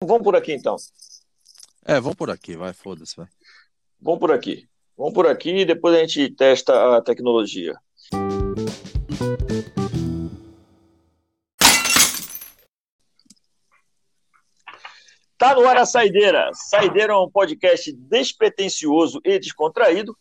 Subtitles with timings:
[0.00, 0.76] Vamos por aqui então.
[1.84, 3.26] É, vamos por aqui, vai, foda-se, vai.
[4.00, 4.68] Vamos por aqui.
[4.96, 7.74] Vamos por aqui e depois a gente testa a tecnologia.
[15.36, 16.50] Tá no ar a Saideira.
[16.52, 20.16] Saideira é um podcast despretensioso e descontraído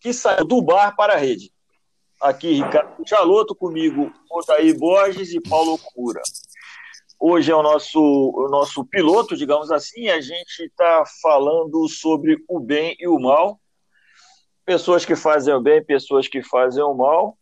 [0.00, 1.52] que saiu do bar para a rede.
[2.20, 6.22] Aqui, Ricardo Chaloto, comigo, Otaí Borges e Paulo Cura.
[7.20, 12.60] Hoje é o nosso, o nosso piloto, digamos assim, a gente está falando sobre o
[12.60, 13.60] bem e o mal,
[14.64, 17.36] pessoas que fazem o bem, pessoas que fazem o mal,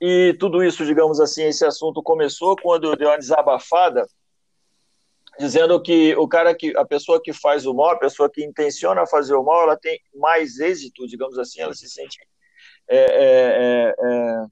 [0.00, 4.06] e tudo isso, digamos assim, esse assunto começou quando eu dei uma desabafada,
[5.36, 9.04] dizendo que o cara que, a pessoa que faz o mal, a pessoa que intenciona
[9.04, 12.18] fazer o mal, ela tem mais êxito, digamos assim, ela se sente
[12.88, 14.46] é, é, é,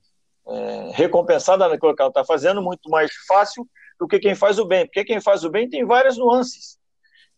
[0.48, 3.64] é recompensada naquilo que ela está fazendo, muito mais fácil
[4.00, 6.80] do que quem faz o bem, porque quem faz o bem tem várias nuances.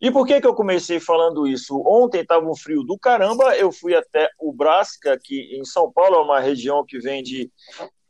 [0.00, 1.80] E por que, que eu comecei falando isso?
[1.86, 6.16] Ontem estava um frio do caramba, eu fui até o Brasca, que em São Paulo
[6.16, 7.52] é uma região que vende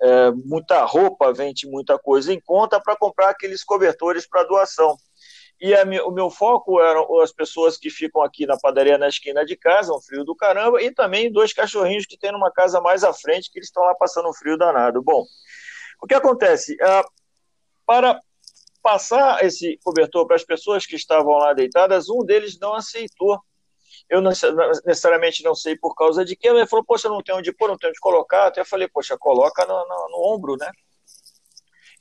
[0.00, 4.96] é, muita roupa, vende muita coisa em conta para comprar aqueles cobertores para doação.
[5.60, 9.44] E a, o meu foco eram as pessoas que ficam aqui na padaria na esquina
[9.44, 13.04] de casa, um frio do caramba, e também dois cachorrinhos que tem numa casa mais
[13.04, 15.02] à frente, que eles estão lá passando um frio danado.
[15.02, 15.24] Bom,
[16.02, 16.76] o que acontece?
[16.82, 17.04] Ah,
[17.86, 18.18] para
[18.82, 23.40] passar esse cobertor para as pessoas que estavam lá deitadas, um deles não aceitou.
[24.10, 24.30] Eu não,
[24.84, 27.68] necessariamente não sei por causa de quê, mas ele falou, poxa, não tem onde pôr,
[27.68, 28.46] não tem onde colocar.
[28.46, 30.70] Até falei, poxa, coloca no, no, no ombro, né?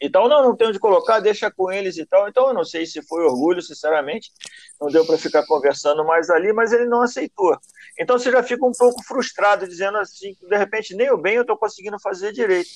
[0.02, 2.28] Então, não, não tem onde colocar, deixa com eles e tal.
[2.28, 4.32] Então, eu não sei se foi orgulho, sinceramente,
[4.80, 7.56] não deu para ficar conversando mais ali, mas ele não aceitou.
[8.00, 11.44] Então, você já fica um pouco frustrado, dizendo assim, de repente, nem o bem eu
[11.44, 12.70] estou conseguindo fazer direito.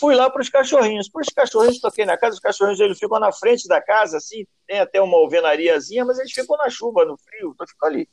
[0.00, 1.08] Fui lá para os cachorrinhos.
[1.08, 4.46] Para os cachorrinhos, toquei na casa, os cachorrinhos eles ficam na frente da casa, assim,
[4.66, 8.08] tem até uma alvenariazinha, mas eles ficam na chuva, no frio, então ficam ali.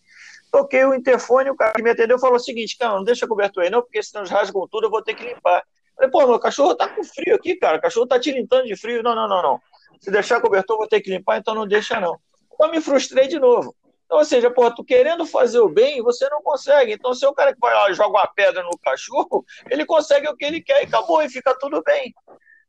[0.51, 3.63] Toquei o interfone, o cara que me atendeu falou o seguinte, cara, não deixa cobertor
[3.63, 5.63] aí não, porque senão eles rasgam tudo, eu vou ter que limpar.
[5.95, 9.03] Falei, pô, meu cachorro tá com frio aqui, cara, o cachorro tá tilintando de frio.
[9.03, 9.61] Não, não, não, não.
[9.99, 12.19] Se deixar cobertor, eu vou ter que limpar, então não deixa não.
[12.53, 13.75] Então me frustrei de novo.
[14.11, 16.91] Então, ou seja, pô, tu querendo fazer o bem, você não consegue.
[16.91, 19.85] Então, se é o cara que vai lá e joga uma pedra no cachorro, ele
[19.85, 22.13] consegue o que ele quer e acabou, e fica tudo bem.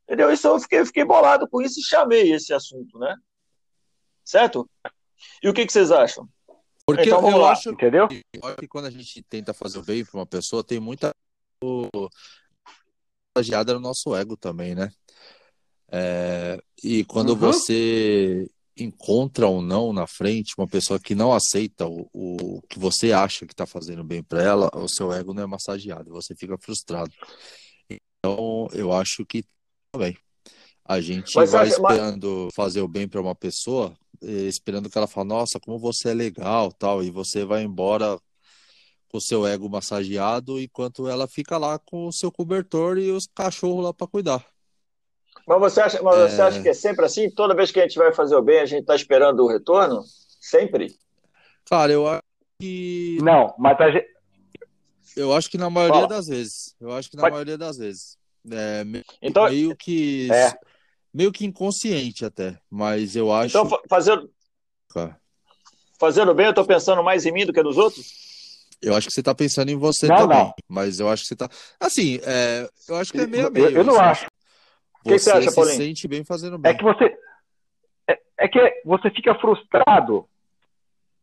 [0.04, 0.30] Entendeu?
[0.30, 3.16] Isso eu fiquei, fiquei bolado com isso e chamei esse assunto, né?
[4.25, 4.70] Certo?
[5.42, 6.28] E o que, que vocês acham?
[6.86, 8.06] Porque então, eu lá, acho, entendeu?
[8.06, 11.12] que quando a gente tenta fazer o bem para uma pessoa, tem muita
[13.34, 14.92] contagiada no nosso ego também, né?
[15.91, 17.36] É, e quando uhum.
[17.36, 23.12] você encontra ou não na frente uma pessoa que não aceita o, o que você
[23.12, 26.56] acha que está fazendo bem para ela, o seu ego não é massageado, você fica
[26.59, 27.12] frustrado.
[27.91, 29.44] Então, eu acho que
[29.93, 30.16] também
[30.84, 32.55] a gente mas vai esperando mas...
[32.55, 36.15] fazer o bem para uma pessoa, eh, esperando que ela fale, nossa, como você é
[36.15, 38.19] legal, tal, e você vai embora
[39.09, 43.28] com o seu ego massageado, enquanto ela fica lá com o seu cobertor e os
[43.34, 44.51] cachorros lá para cuidar.
[45.47, 46.44] Mas você acha, mas você é...
[46.44, 47.30] acha que é sempre assim?
[47.30, 50.03] Toda vez que a gente vai fazer o bem, a gente está esperando o retorno?
[50.41, 50.94] Sempre?
[51.69, 52.22] Cara, eu acho
[52.60, 53.19] que.
[53.22, 54.06] Não, mas a gente.
[55.16, 56.08] Eu acho que na maioria Fala.
[56.08, 56.75] das vezes.
[56.80, 58.16] Eu acho que na maioria das vezes.
[58.50, 58.84] É,
[59.20, 60.30] então, meio que.
[60.32, 60.53] É.
[61.12, 62.59] Meio que inconsciente até.
[62.70, 63.56] Mas eu acho.
[63.59, 64.30] Então, fazendo.
[65.98, 68.32] Fazendo bem, eu estou pensando mais em mim do que nos outros?
[68.80, 70.38] Eu acho que você está pensando em você não, também.
[70.38, 70.54] Não.
[70.69, 71.48] Mas eu acho que você está.
[71.78, 72.69] Assim, é...
[72.88, 73.66] eu acho que é meio a meio.
[73.66, 74.24] Eu, eu não assim.
[74.24, 74.26] acho.
[75.04, 75.76] O que, você acha, se Paulinho?
[75.76, 76.72] sente bem fazendo bem.
[76.72, 77.16] É que você
[78.08, 80.26] é, é que você fica frustrado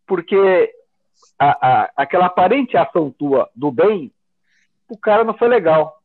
[0.06, 0.74] porque
[1.38, 4.12] a, a, aquela aparente ação tua do bem,
[4.90, 6.02] o cara não foi legal.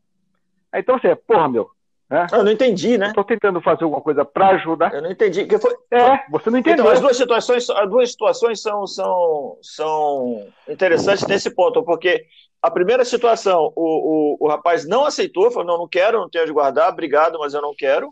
[0.75, 1.71] Então você, porra, meu.
[2.09, 2.27] Né?
[2.31, 3.09] Eu não entendi, né?
[3.09, 4.93] Estou tentando fazer alguma coisa para ajudar.
[4.93, 5.47] Eu não entendi.
[5.47, 5.75] Que foi...
[5.91, 6.85] É, você não entendeu.
[6.85, 12.27] Então, as duas situações, as duas situações são, são, são interessantes nesse ponto, porque
[12.65, 16.47] a primeira situação, o, o, o rapaz não aceitou, falou: não, não quero, não tenho
[16.47, 18.11] de guardar, obrigado, mas eu não quero.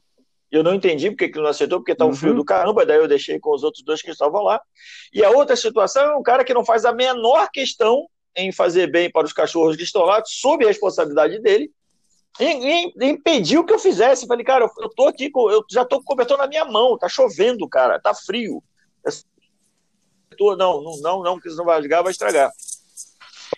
[0.51, 2.15] Eu não entendi porque ele não aceitou, porque está um uhum.
[2.15, 4.61] frio do caramba, daí eu deixei com os outros dois que estavam lá.
[5.11, 8.07] E a outra situação é um cara que não faz a menor questão
[8.37, 11.71] em fazer bem para os cachorros que estão lá, sob a responsabilidade dele,
[12.39, 14.27] e, e, impediu que eu fizesse.
[14.27, 16.67] Falei, cara, eu, eu tô aqui, com, eu já tô com o cobertor na minha
[16.67, 18.63] mão, tá chovendo, cara, tá frio.
[20.39, 22.51] Não, não, não, não, porque senão vai rasgar, vai estragar.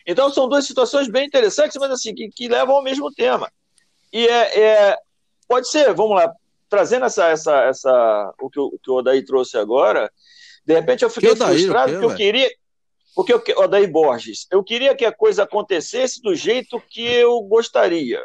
[0.06, 3.51] Então são duas situações bem interessantes, mas assim, que, que levam ao mesmo tema.
[4.12, 4.99] E é, é,
[5.49, 6.33] pode ser, vamos lá,
[6.69, 10.11] trazendo essa, essa, essa, o, que o, que o Odaí trouxe agora,
[10.65, 12.51] de repente eu fiquei Odaí, frustrado porque eu queria.
[13.15, 18.21] Porque eu, Odaí Borges, eu queria que a coisa acontecesse do jeito que eu gostaria.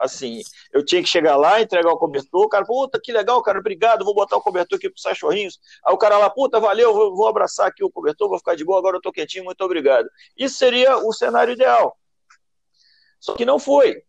[0.00, 0.40] Assim,
[0.72, 4.02] eu tinha que chegar lá, entregar o cobertor, o cara, puta, que legal, cara, obrigado,
[4.02, 5.60] vou botar o cobertor aqui pros cachorrinhos.
[5.86, 8.64] Aí o cara lá, puta, valeu, vou, vou abraçar aqui o cobertor, vou ficar de
[8.64, 10.08] boa, agora eu tô quietinho, muito obrigado.
[10.36, 11.96] Isso seria o cenário ideal.
[13.20, 14.02] Só que não foi.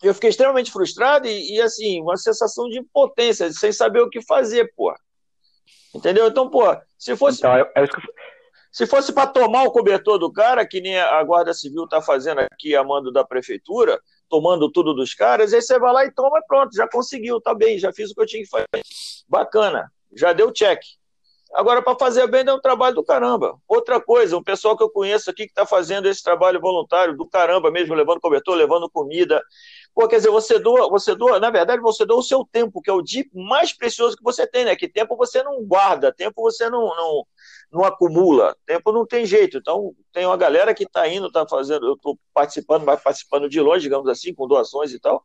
[0.00, 4.22] Eu fiquei extremamente frustrado e, e assim, uma sensação de impotência, sem saber o que
[4.22, 4.94] fazer, pô.
[5.92, 6.28] Entendeu?
[6.28, 6.64] Então, pô,
[6.96, 7.38] se fosse.
[7.38, 8.00] Então, é, é isso que
[8.72, 12.38] se fosse para tomar o cobertor do cara, que nem a Guarda Civil está fazendo
[12.40, 16.40] aqui a mando da prefeitura, tomando tudo dos caras, aí você vai lá e toma,
[16.46, 18.66] pronto, já conseguiu, tá bem, já fiz o que eu tinha que fazer.
[19.28, 20.80] Bacana, já deu check.
[21.52, 23.58] Agora, para fazer bem, dá um trabalho do caramba.
[23.66, 27.26] Outra coisa, um pessoal que eu conheço aqui que está fazendo esse trabalho voluntário do
[27.26, 29.42] caramba mesmo, levando cobertor, levando comida.
[29.92, 32.88] Pô, quer dizer, você doa, você doa, na verdade, você doa o seu tempo, que
[32.88, 34.76] é o dia mais precioso que você tem, né?
[34.76, 37.26] Que tempo você não guarda, tempo você não, não,
[37.72, 39.58] não acumula, tempo não tem jeito.
[39.58, 43.60] Então, tem uma galera que está indo, está fazendo, eu estou participando, mas participando de
[43.60, 45.24] longe, digamos assim, com doações e tal.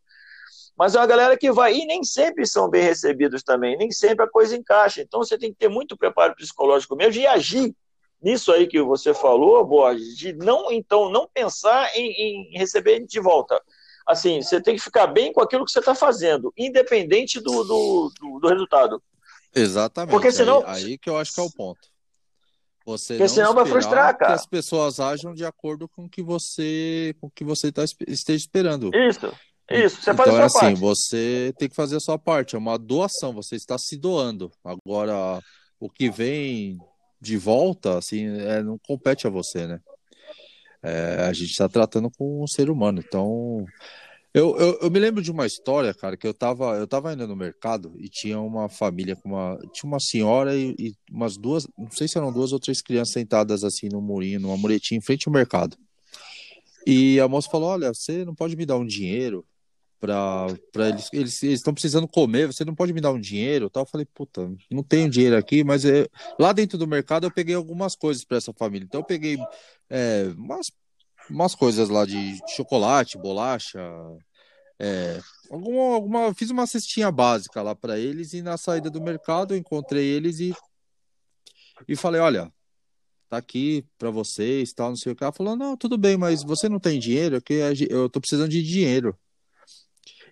[0.77, 4.25] Mas é uma galera que vai, e nem sempre são bem recebidos também, nem sempre
[4.25, 5.01] a coisa encaixa.
[5.01, 7.74] Então você tem que ter muito preparo psicológico mesmo e agir
[8.21, 13.19] nisso aí que você falou, Borges, de não, então, não pensar em, em receber de
[13.19, 13.62] volta.
[14.06, 18.12] Assim, você tem que ficar bem com aquilo que você está fazendo, independente do, do,
[18.19, 19.01] do, do, resultado.
[19.53, 20.12] Exatamente.
[20.12, 20.63] Porque senão.
[20.65, 21.94] Aí, aí, que eu acho que é o ponto.
[22.86, 24.34] Você Porque senão vai frustrar, cara.
[24.34, 28.38] Que as pessoas ajam de acordo com o que você, com que você tá, esteja
[28.38, 28.92] esperando.
[28.94, 29.34] Isso.
[29.72, 30.80] Isso, você faz então, a sua é assim, parte.
[30.80, 34.52] você tem que fazer a sua parte, é uma doação, você está se doando.
[34.64, 35.42] Agora,
[35.80, 36.78] o que vem
[37.20, 39.80] de volta, assim, é, não compete a você, né?
[40.84, 43.66] É, a gente está tratando com um ser humano, então...
[44.36, 47.26] Eu, eu, eu, me lembro de uma história, cara, que eu tava, eu tava indo
[47.26, 49.58] no mercado e tinha uma família com uma.
[49.72, 53.14] Tinha uma senhora e, e umas duas, não sei se eram duas ou três crianças
[53.14, 55.78] sentadas assim no murinho, numa muretinha em frente ao mercado.
[56.86, 59.46] E a moça falou: Olha, você não pode me dar um dinheiro
[60.02, 63.84] para eles, eles estão precisando comer, você não pode me dar um dinheiro, tal.
[63.84, 66.08] Eu falei, puta, não tenho dinheiro aqui, mas é...
[66.38, 68.86] lá dentro do mercado eu peguei algumas coisas para essa família.
[68.86, 69.38] Então eu peguei
[69.90, 70.72] é, umas,
[71.30, 73.80] umas coisas lá de chocolate, bolacha,
[74.80, 75.19] é,
[75.50, 79.57] alguma, alguma, fiz uma cestinha básica lá para eles e na saída do mercado eu
[79.57, 80.54] encontrei eles e
[81.88, 82.51] e falei, olha,
[83.30, 85.24] tá aqui para vocês, tal, não sei o que.
[85.24, 87.54] Ela falou, não, tudo bem, mas você não tem dinheiro, que
[87.89, 89.18] eu tô precisando de dinheiro.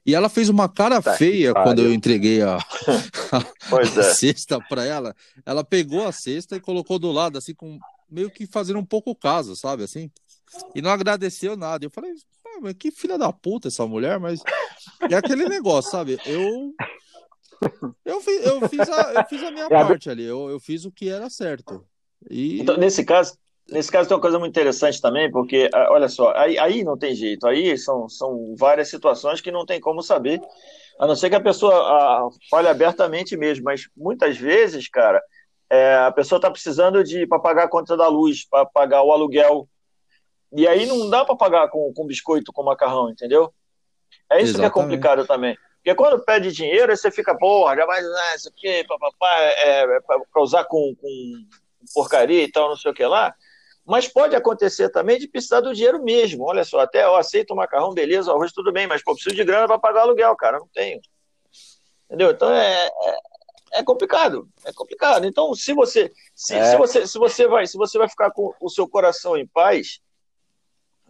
[0.05, 2.57] E ela fez uma cara tá feia quando eu entreguei a,
[3.31, 3.37] a,
[3.77, 4.13] a é.
[4.13, 5.15] cesta para ela.
[5.45, 7.79] Ela pegou a cesta e colocou do lado, assim, com
[8.09, 10.11] meio que fazendo um pouco caso, sabe, assim?
[10.73, 11.85] E não agradeceu nada.
[11.85, 12.11] Eu falei,
[12.45, 14.41] ah, mas que filha da puta essa mulher, mas
[15.09, 16.19] é aquele negócio, sabe?
[16.25, 16.73] Eu
[18.03, 20.83] eu fiz, eu fiz, a, eu fiz a minha é parte ali, eu, eu fiz
[20.85, 21.85] o que era certo.
[22.29, 22.61] E...
[22.61, 23.37] Então, nesse caso,
[23.69, 26.97] Nesse caso tem uma coisa muito interessante também, porque, ah, olha só, aí, aí não
[26.97, 30.41] tem jeito, aí são, são várias situações que não tem como saber,
[30.99, 35.21] a não ser que a pessoa a, fale abertamente mesmo, mas muitas vezes, cara,
[35.69, 39.13] é, a pessoa está precisando de para pagar a conta da luz, para pagar o
[39.13, 39.67] aluguel,
[40.55, 43.53] e aí não dá para pagar com, com biscoito, com macarrão, entendeu?
[44.31, 44.59] É isso Exatamente.
[44.59, 45.57] que é complicado também.
[45.77, 49.81] Porque quando pede dinheiro, aí você fica, porra, já vai, ah, isso aqui, papapá, é,
[49.83, 51.45] é para usar com, com
[51.93, 53.35] porcaria e tal, não sei o que lá.
[53.85, 56.45] Mas pode acontecer também de precisar do dinheiro mesmo.
[56.45, 59.35] Olha só, até eu aceito o macarrão, beleza, o arroz, tudo bem, mas pô, preciso
[59.35, 61.01] de grana para pagar aluguel, cara, não tenho.
[62.05, 62.31] Entendeu?
[62.31, 63.17] Então é, é,
[63.73, 65.25] é complicado, é complicado.
[65.25, 66.63] Então, se você se, é.
[66.63, 69.99] se, você se você vai se você vai ficar com o seu coração em paz,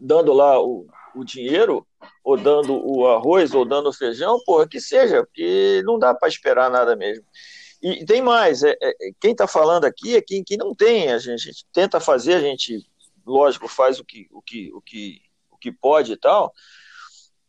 [0.03, 1.88] dando lá o, o dinheiro,
[2.24, 6.27] ou dando o arroz, ou dando o feijão, porra, que seja, porque não dá para
[6.27, 7.25] esperar nada mesmo.
[7.81, 11.17] E tem mais, é, é quem está falando aqui é quem, quem não tem, a
[11.17, 12.86] gente, a gente, tenta fazer, a gente,
[13.25, 16.53] lógico, faz o que, o que, o que, o que pode e tal,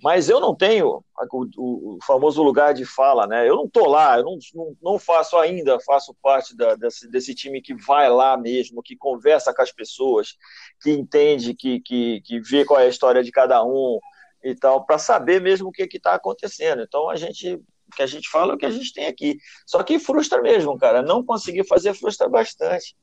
[0.02, 3.48] mas eu não tenho o, o, famoso lugar de fala, né?
[3.48, 7.34] Eu não estou lá, eu não, não, não, faço ainda, faço parte da, desse, desse,
[7.34, 10.36] time que vai lá mesmo, que conversa com as pessoas,
[10.82, 13.98] que entende, que, que, que vê qual é a história de cada um
[14.42, 16.82] e tal, para saber mesmo o que está acontecendo.
[16.82, 17.60] Então a gente
[17.94, 19.38] que a gente fala é o que a gente tem aqui.
[19.66, 21.02] Só que frustra mesmo, cara.
[21.02, 22.96] Não conseguir fazer frustra bastante.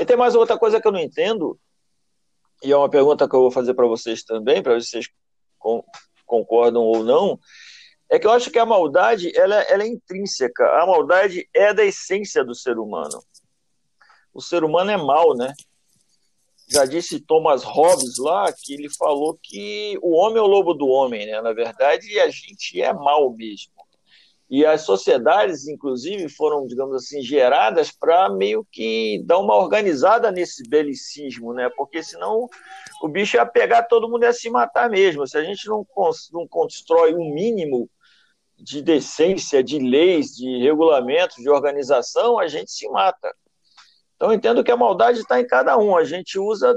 [0.00, 1.58] E tem mais outra coisa que eu não entendo,
[2.62, 5.08] e é uma pergunta que eu vou fazer para vocês também, para vocês
[6.28, 7.40] concordam ou não,
[8.08, 10.64] é que eu acho que a maldade ela, ela é intrínseca.
[10.80, 13.20] A maldade é da essência do ser humano.
[14.32, 15.52] O ser humano é mal, né?
[16.68, 20.86] já disse Thomas Hobbes lá que ele falou que o homem é o lobo do
[20.86, 21.40] homem, né?
[21.40, 23.72] Na verdade, a gente é mal mesmo.
[24.50, 30.62] E as sociedades, inclusive, foram, digamos assim, geradas para meio que dar uma organizada nesse
[30.68, 31.70] belicismo, né?
[31.76, 32.48] Porque senão
[33.02, 35.26] o bicho ia pegar todo mundo e ia se matar mesmo.
[35.26, 35.86] Se a gente não,
[36.32, 37.88] não constrói um mínimo
[38.56, 43.32] de decência, de leis, de regulamentos, de organização, a gente se mata.
[44.16, 45.96] Então, entendo que a maldade está em cada um.
[45.96, 46.74] A gente usa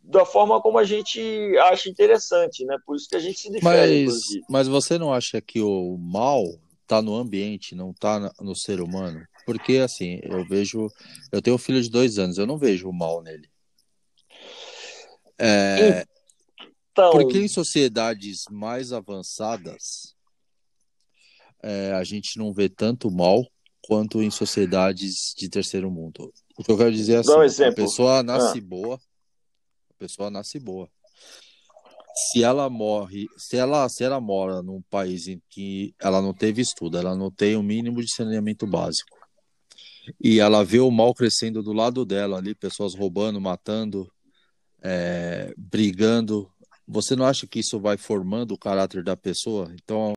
[0.00, 2.76] da forma como a gente acha interessante, né?
[2.84, 4.06] Por isso que a gente se difere.
[4.06, 4.12] Mas,
[4.50, 6.42] mas você não acha que o mal
[6.82, 9.24] está no ambiente, não está no ser humano?
[9.46, 10.88] Porque, assim, eu vejo.
[11.30, 13.48] Eu tenho um filho de dois anos, eu não vejo o mal nele.
[15.38, 16.06] É,
[16.92, 17.10] então...
[17.12, 20.14] Porque em sociedades mais avançadas,
[21.62, 23.44] é, a gente não vê tanto mal
[23.82, 26.32] quanto em sociedades de terceiro mundo.
[26.56, 28.64] O que eu quero dizer é assim, um a pessoa nasce ah.
[28.64, 30.88] boa, a pessoa nasce boa
[32.14, 36.62] se ela morre, se ela, se ela mora num país em que ela não teve
[36.62, 39.18] estudo, ela não tem o um mínimo de saneamento básico,
[40.22, 44.08] e ela vê o mal crescendo do lado dela ali, pessoas roubando, matando,
[44.84, 46.50] é, brigando,
[46.86, 49.72] você não acha que isso vai formando o caráter da pessoa?
[49.82, 50.12] Então.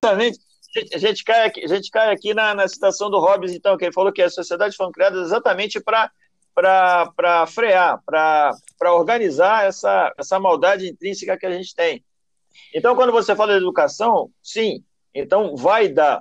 [0.93, 3.85] A gente cai aqui, a gente cai aqui na, na citação do Hobbes, então, que
[3.85, 6.11] ele falou que as sociedades foram criadas exatamente para
[6.53, 8.51] para frear, para
[8.93, 12.03] organizar essa, essa maldade intrínseca que a gente tem.
[12.73, 14.83] Então, quando você fala de educação, sim,
[15.13, 16.19] então vai da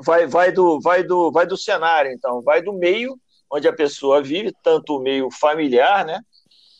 [0.00, 3.16] vai, vai, do, vai, do, vai do cenário, então, vai do meio
[3.50, 6.20] onde a pessoa vive, tanto o meio familiar, né,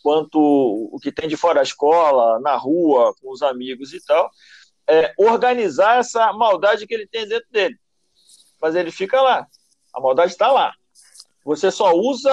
[0.06, 4.30] quanto o que tem de fora da escola, na rua, com os amigos e tal,
[4.86, 7.76] é, organizar essa maldade que ele tem dentro dele.
[8.62, 9.44] Mas ele fica lá,
[9.92, 10.72] a maldade está lá.
[11.44, 12.32] Você só usa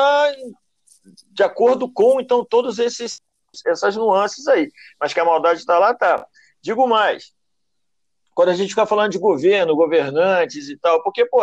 [1.32, 3.20] de acordo com, então, todos esses
[3.66, 4.72] essas nuances aí.
[5.00, 6.28] Mas que a maldade está lá, tá.
[6.62, 7.34] Digo mais.
[8.36, 11.42] Quando a gente fica falando de governo, governantes e tal, porque, pô,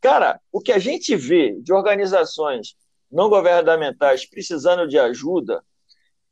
[0.00, 2.76] cara, o que a gente vê de organizações
[3.10, 5.62] não governamentais precisando de ajuda,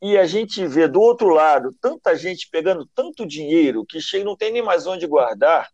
[0.00, 4.36] e a gente vê do outro lado tanta gente pegando tanto dinheiro que chega, não
[4.36, 5.68] tem nem mais onde guardar,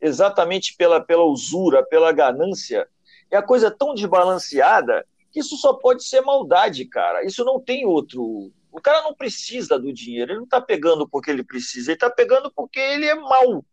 [0.00, 2.86] exatamente pela, pela usura, pela ganância,
[3.30, 7.24] é a coisa tão desbalanceada que isso só pode ser maldade, cara.
[7.24, 8.52] Isso não tem outro.
[8.70, 12.10] O cara não precisa do dinheiro, ele não está pegando porque ele precisa, ele está
[12.10, 13.50] pegando porque ele é mau.
[13.50, 13.64] Ele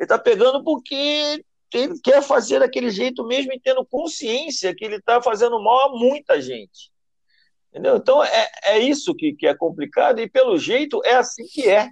[0.00, 1.42] está pegando porque
[1.72, 5.98] ele quer fazer daquele jeito mesmo e tendo consciência que ele está fazendo mal a
[5.98, 6.90] muita gente.
[7.70, 7.96] Entendeu?
[7.96, 11.88] Então é, é isso que, que é complicado e pelo jeito é assim que é.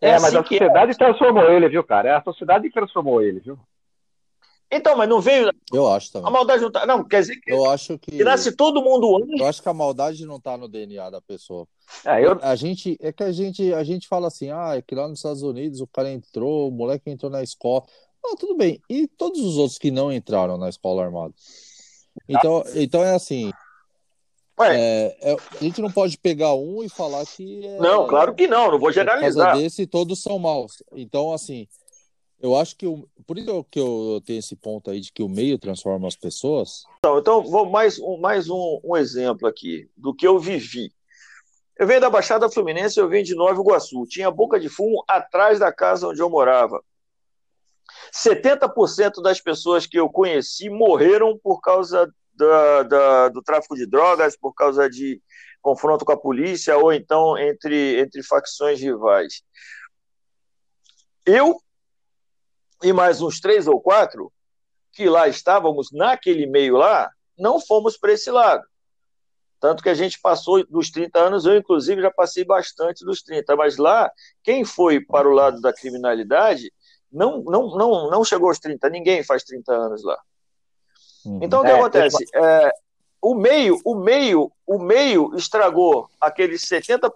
[0.00, 0.42] É, é mas assim a é.
[0.42, 0.94] sociedade é.
[0.94, 2.08] transformou ele, viu, cara?
[2.08, 3.58] É a sociedade que transformou ele, viu?
[4.70, 5.52] Então, mas não veio.
[5.72, 6.28] Eu acho também.
[6.28, 6.84] A maldade não tá.
[6.84, 7.52] Não, quer dizer que.
[7.52, 8.10] Eu acho que.
[8.10, 9.40] que nasce todo mundo antes.
[9.40, 11.68] Eu acho que a maldade não tá no DNA da pessoa.
[12.04, 12.38] É, eu...
[12.42, 12.96] A gente.
[13.00, 15.80] É que a gente, a gente fala assim, ah, é que lá nos Estados Unidos
[15.80, 17.84] o cara entrou, o moleque entrou na escola.
[18.22, 18.80] Não, tudo bem.
[18.88, 21.34] E todos os outros que não entraram na escola armada?
[22.28, 23.52] Então, então é assim.
[24.58, 27.64] É, é, a gente não pode pegar um e falar que.
[27.64, 29.52] É, não, claro que não, não vou generalizar.
[29.52, 30.82] Por desse, todos são maus.
[30.92, 31.68] Então, assim,
[32.40, 32.86] eu acho que
[33.26, 36.84] por isso que eu tenho esse ponto aí de que o meio transforma as pessoas.
[36.98, 40.90] Então, então vou mais, um, mais um, um exemplo aqui do que eu vivi.
[41.78, 44.06] Eu venho da Baixada Fluminense, eu venho de Nova Iguaçu.
[44.06, 46.82] Tinha boca de fumo atrás da casa onde eu morava.
[48.12, 54.36] 70% das pessoas que eu conheci morreram por causa da, da, do tráfico de drogas,
[54.36, 55.20] por causa de
[55.60, 59.42] confronto com a polícia ou então entre, entre facções rivais.
[61.24, 61.60] Eu
[62.82, 64.32] e mais uns três ou quatro
[64.92, 68.64] que lá estávamos naquele meio lá, não fomos para esse lado.
[69.60, 73.56] Tanto que a gente passou dos 30 anos, eu inclusive já passei bastante dos 30,
[73.56, 74.10] mas lá,
[74.42, 76.72] quem foi para o lado da criminalidade
[77.16, 80.18] não, não, não, não chegou aos 30, ninguém faz 30 anos lá.
[81.24, 81.40] Uhum.
[81.42, 82.24] Então o que é, acontece?
[82.34, 82.70] É,
[83.22, 87.10] o meio, o meio, o meio estragou aqueles 70%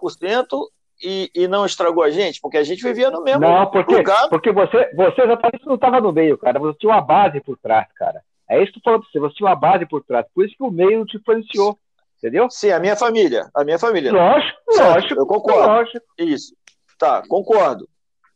[1.01, 2.41] e, e não estragou a gente?
[2.41, 4.29] Porque a gente vivia no mesmo não, porque, lugar.
[4.29, 6.59] Porque você, você exatamente não estava no meio, cara.
[6.59, 8.21] Você tinha uma base por trás, cara.
[8.49, 9.19] É isso que eu falo pra você.
[9.19, 10.25] Você tinha uma base por trás.
[10.33, 11.77] Por isso que o meio te influenciou.
[12.17, 12.49] Entendeu?
[12.51, 13.49] Sim, a minha família.
[13.55, 14.11] A minha família.
[14.11, 15.21] Lógico, certo, lógico.
[15.21, 15.67] Eu concordo.
[15.67, 16.05] Lógico.
[16.19, 16.53] Isso.
[16.99, 17.89] Tá, concordo.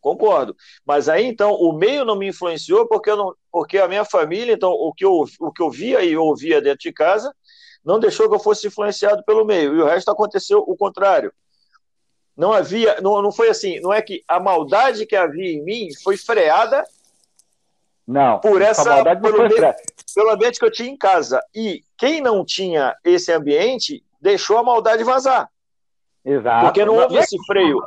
[0.06, 0.56] Concordo.
[0.86, 4.70] Mas aí, então, o meio não me influenciou porque, não, porque a minha família, então,
[4.70, 7.34] o que, eu, o que eu via e ouvia dentro de casa,
[7.84, 9.76] não deixou que eu fosse influenciado pelo meio.
[9.76, 11.34] E o resto aconteceu o contrário.
[12.38, 15.88] Não havia, não, não foi assim, não é que a maldade que havia em mim
[16.04, 16.86] foi freada
[18.08, 19.76] não, por essa pelo, ambiente,
[20.14, 21.42] pelo ambiente que eu tinha em casa.
[21.52, 25.50] E quem não tinha esse ambiente deixou a maldade vazar.
[26.24, 26.66] Exato.
[26.66, 27.82] Porque não houve esse freio.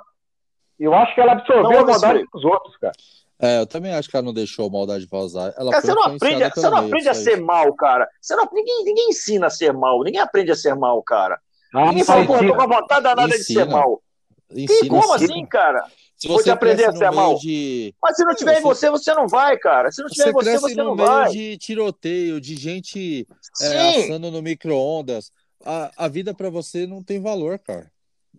[0.79, 2.95] Eu acho que ela absorveu a maldade dos outros, cara.
[3.41, 5.55] É, eu também acho que ela não deixou maldade vazar.
[5.57, 8.09] Ela cara, você não aprende, você não aprende a ser mal, cara.
[8.21, 11.41] Você não, ninguém, ninguém ensina a ser mal, ninguém aprende a ser mal, cara.
[11.73, 13.39] Ah, ninguém fala, pô, tô com a vontade danada ensina.
[13.39, 14.03] de ser mal.
[14.51, 15.35] Ensina, e como ensina.
[15.35, 15.85] assim, cara?
[16.17, 17.37] Se você aprender a ser mal.
[17.37, 17.95] De...
[18.03, 18.59] Mas se não tiver você...
[18.59, 19.93] em você, você não vai, cara.
[19.93, 21.31] Se não tiver você em você, você não vai.
[21.31, 23.27] de tiroteio, de gente
[23.63, 25.31] é, assando no micro-ondas.
[25.65, 27.89] A, a vida para você não tem valor, cara.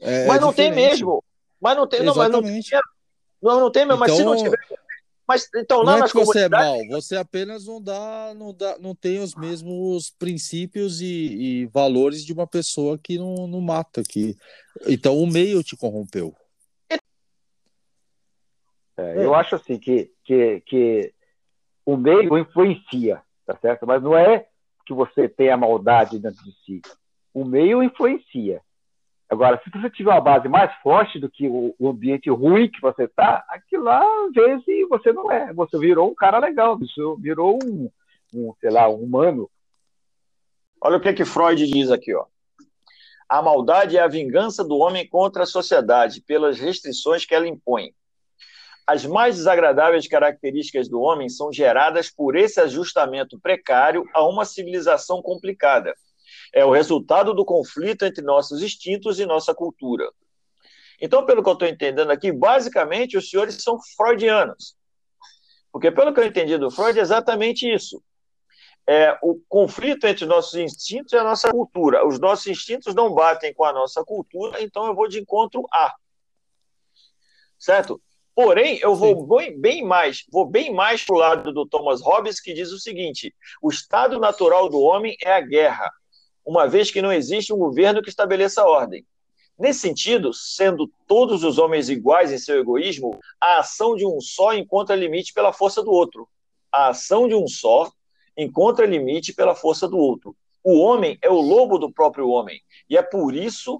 [0.02, 1.24] É, mas é não tem mesmo.
[1.60, 2.62] Mas não tem, não, mas não tem.
[3.42, 4.80] Não, não tem mesmo, então, mas se não então, tiver.
[5.28, 8.80] Mas então lá não é que você é mal, você apenas não dá, não dá,
[8.80, 14.02] não tem os mesmos princípios e, e valores de uma pessoa que não, não mata
[14.02, 14.36] aqui.
[14.88, 16.36] Então o meio te corrompeu.
[18.98, 21.14] É, eu acho assim que, que, que
[21.86, 23.86] o meio influencia, tá certo?
[23.86, 24.48] Mas não é
[24.84, 26.82] que você tem a maldade dentro de si.
[27.32, 28.62] O meio influencia.
[29.30, 33.04] Agora, se você tiver uma base mais forte do que o, ambiente ruim que você
[33.04, 35.54] está, aquilo lá, às vezes, você não é.
[35.54, 37.92] Você virou um cara legal, você virou um,
[38.34, 39.50] um sei lá, um humano.
[40.82, 42.26] Olha o que, que Freud diz aqui, ó.
[43.28, 47.94] A maldade é a vingança do homem contra a sociedade pelas restrições que ela impõe.
[48.88, 55.22] As mais desagradáveis características do homem são geradas por esse ajustamento precário a uma civilização
[55.22, 55.94] complicada.
[56.54, 60.10] É o resultado do conflito entre nossos instintos e nossa cultura.
[61.02, 64.76] Então, pelo que eu estou entendendo aqui, basicamente os senhores são freudianos.
[65.72, 68.04] Porque, pelo que eu entendi do Freud, é exatamente isso.
[68.88, 72.06] É o conflito entre nossos instintos e a nossa cultura.
[72.08, 75.94] Os nossos instintos não batem com a nossa cultura, então eu vou de encontro a.
[77.58, 78.02] Certo?
[78.34, 82.40] Porém, eu vou bem, bem mais, vou bem mais para o lado do Thomas Hobbes,
[82.40, 85.92] que diz o seguinte: o estado natural do homem é a guerra,
[86.50, 89.06] uma vez que não existe um governo que estabeleça ordem.
[89.56, 94.56] Nesse sentido, sendo todos os homens iguais em seu egoísmo, a ação de um só
[94.56, 96.28] encontra limite pela força do outro.
[96.72, 97.92] A ação de um só
[98.36, 100.36] encontra limite pela força do outro.
[100.64, 103.80] O homem é o lobo do próprio homem, e é por isso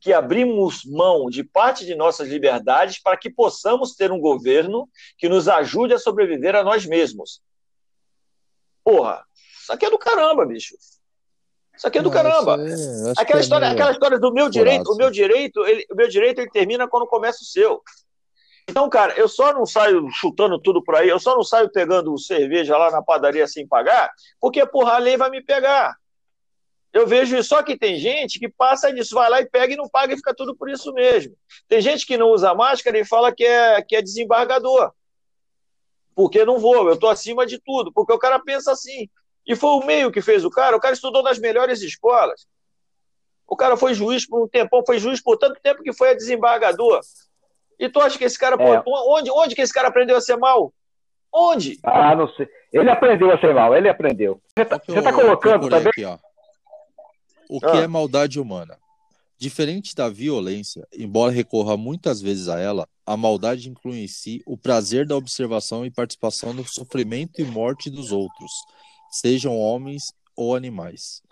[0.00, 5.28] que abrimos mão de parte de nossas liberdades para que possamos ter um governo que
[5.28, 7.42] nos ajude a sobreviver a nós mesmos.
[8.82, 9.22] Porra,
[9.60, 10.76] isso aqui é do caramba, bicho.
[11.76, 12.56] Isso aqui é do Não, caramba.
[12.60, 16.08] É, aquela, história, é aquela história do meu direito, o meu direito, ele, o meu
[16.08, 17.82] direito ele termina quando começa o seu.
[18.68, 22.18] Então, cara, eu só não saio chutando tudo por aí, eu só não saio pegando
[22.18, 25.94] cerveja lá na padaria sem pagar, porque, porra, a lei vai me pegar.
[26.92, 29.86] Eu vejo só que tem gente que passa disso, vai lá e pega e não
[29.86, 31.36] paga e fica tudo por isso mesmo.
[31.68, 34.92] Tem gente que não usa máscara e fala que é, que é desembargador.
[36.14, 37.92] Porque não vou, eu estou acima de tudo.
[37.92, 39.10] Porque o cara pensa assim.
[39.46, 40.76] E foi o meio que fez o cara.
[40.76, 42.46] O cara estudou nas melhores escolas.
[43.46, 46.14] O cara foi juiz por um tempão, foi juiz por tanto tempo que foi a
[46.14, 47.00] desembargador.
[47.78, 48.56] E tu acha que esse cara.
[48.60, 48.82] É.
[48.86, 50.72] onde, onde que esse cara aprendeu a ser mal?
[51.32, 51.78] Onde?
[51.84, 52.48] Ah, não sei.
[52.72, 54.40] Ele aprendeu a ser mal, ele aprendeu.
[54.56, 55.88] Você está tá colocando também.
[55.88, 56.18] Aqui, ó.
[57.48, 57.82] O que ah.
[57.82, 58.76] é maldade humana?
[59.38, 64.56] Diferente da violência, embora recorra muitas vezes a ela, a maldade inclui em si o
[64.56, 68.50] prazer da observação e participação no sofrimento e morte dos outros,
[69.10, 71.22] sejam homens ou animais.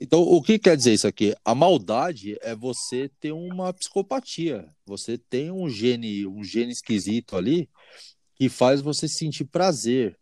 [0.00, 1.34] Então, o que quer dizer isso aqui?
[1.44, 4.68] A maldade é você ter uma psicopatia.
[4.84, 7.68] Você tem um gene, um gene esquisito ali
[8.34, 10.16] que faz você sentir prazer.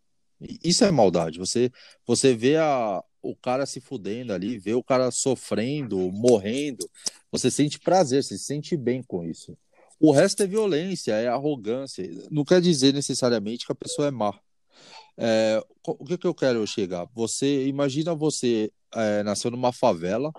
[0.62, 1.38] Isso é maldade.
[1.38, 1.70] Você,
[2.06, 6.88] você vê a, o cara se fudendo ali, ver o cara sofrendo, morrendo,
[7.30, 9.56] você sente prazer, você se sente bem com isso.
[9.98, 12.08] O resto é violência, é arrogância.
[12.30, 14.38] Não quer dizer necessariamente que a pessoa é má.
[15.18, 17.06] É, o que, que eu quero chegar?
[17.14, 20.30] Você imagina você é, nasceu numa favela,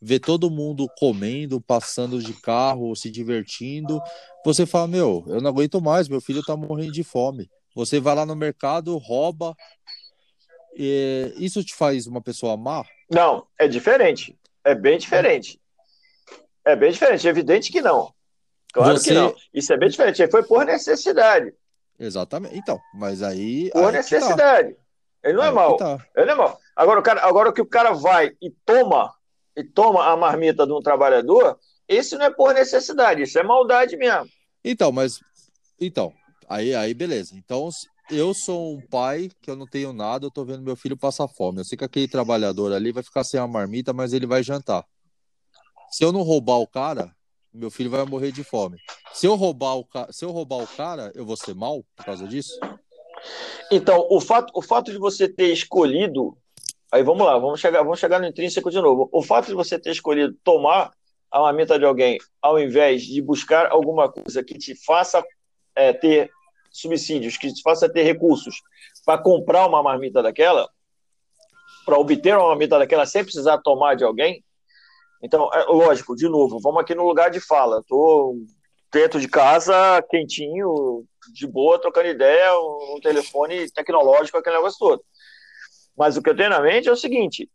[0.00, 4.00] vê todo mundo comendo, passando de carro, se divertindo.
[4.44, 7.50] Você fala: Meu, eu não aguento mais, meu filho tá morrendo de fome.
[7.74, 9.54] Você vai lá no mercado, rouba,
[10.74, 12.84] e isso te faz uma pessoa má?
[13.10, 14.36] Não, é diferente.
[14.64, 15.60] É bem diferente.
[16.64, 17.26] É bem diferente.
[17.26, 18.12] É evidente que não.
[18.72, 19.08] Claro Você...
[19.08, 19.34] que não.
[19.52, 20.26] Isso é bem diferente.
[20.28, 21.52] Foi por necessidade.
[22.00, 22.56] Exatamente.
[22.56, 23.70] Então, mas aí.
[23.70, 23.92] Por aí tá.
[23.92, 24.72] necessidade.
[24.72, 24.80] Tá.
[25.22, 25.76] Ele não é aí é mal.
[25.76, 25.98] Tá.
[26.16, 26.58] Ele não é mal.
[26.74, 29.12] Agora, o cara, agora que o cara vai e toma
[29.54, 33.96] e toma a marmita de um trabalhador, esse não é por necessidade, isso é maldade
[33.96, 34.26] mesmo.
[34.64, 35.20] Então, mas
[35.78, 36.12] então,
[36.48, 37.34] aí aí beleza.
[37.34, 37.68] Então,
[38.10, 41.28] eu sou um pai que eu não tenho nada, eu tô vendo meu filho passar
[41.28, 41.58] fome.
[41.58, 44.84] Eu sei que aquele trabalhador ali vai ficar sem a marmita, mas ele vai jantar.
[45.90, 47.14] Se eu não roubar o cara,
[47.52, 48.78] meu filho vai morrer de fome.
[49.12, 50.08] Se eu roubar o, ca...
[50.10, 52.58] Se eu roubar o cara, eu vou ser mal por causa disso?
[53.70, 56.36] Então, o fato, o fato de você ter escolhido.
[56.92, 59.08] Aí vamos lá, vamos chegar, vamos chegar no intrínseco de novo.
[59.12, 60.92] O fato de você ter escolhido tomar
[61.30, 65.24] a marmita de alguém ao invés de buscar alguma coisa que te faça
[65.76, 66.30] é, ter
[66.72, 68.56] subsídios, que te faça ter recursos
[69.04, 70.68] para comprar uma marmita daquela,
[71.84, 74.44] para obter uma marmita daquela sem precisar tomar de alguém.
[75.22, 77.80] Então, é lógico, de novo, vamos aqui no lugar de fala.
[77.80, 78.36] Estou
[78.92, 85.04] dentro de casa, quentinho, de boa, trocando ideia, um telefone tecnológico, aquele negócio todo.
[85.96, 87.48] Mas o que eu tenho na mente é o seguinte: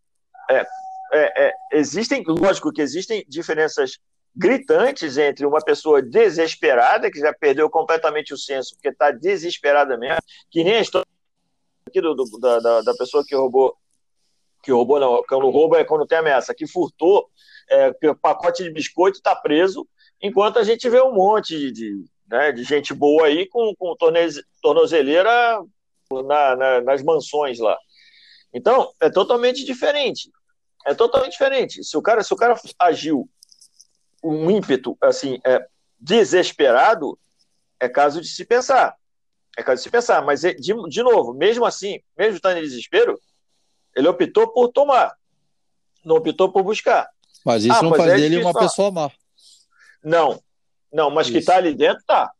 [0.50, 0.66] é,
[1.14, 3.98] é, é, existem, lógico que existem diferenças
[4.36, 10.20] gritantes entre uma pessoa desesperada, que já perdeu completamente o senso, porque está desesperada mesmo,
[10.52, 11.08] que nem a história
[11.88, 13.76] aqui do, do, da, da pessoa que roubou,
[14.62, 17.30] que roubou, não, quando rouba é quando tem ameaça, que furtou
[17.70, 19.88] é, pacote de biscoito, está preso,
[20.22, 23.96] enquanto a gente vê um monte de, de, né, de gente boa aí com, com
[24.62, 25.62] tornozeleira
[26.12, 27.78] na, na, nas mansões lá.
[28.54, 30.32] Então, é totalmente diferente.
[30.86, 31.84] É totalmente diferente.
[31.84, 33.30] Se o cara, se o cara agiu
[34.24, 35.68] um ímpeto assim é,
[36.00, 37.18] desesperado,
[37.80, 38.96] é caso de se pensar.
[39.58, 40.24] É caso de se pensar.
[40.24, 43.20] Mas, de, de novo, mesmo assim, mesmo estando em desespero,
[43.96, 45.16] ele optou por tomar.
[46.04, 47.10] Não optou por buscar.
[47.46, 49.12] Mas isso ah, não faz é dele uma pessoa má.
[50.04, 50.42] Não,
[50.92, 51.34] não, mas isso.
[51.34, 52.32] que está ali dentro, tá.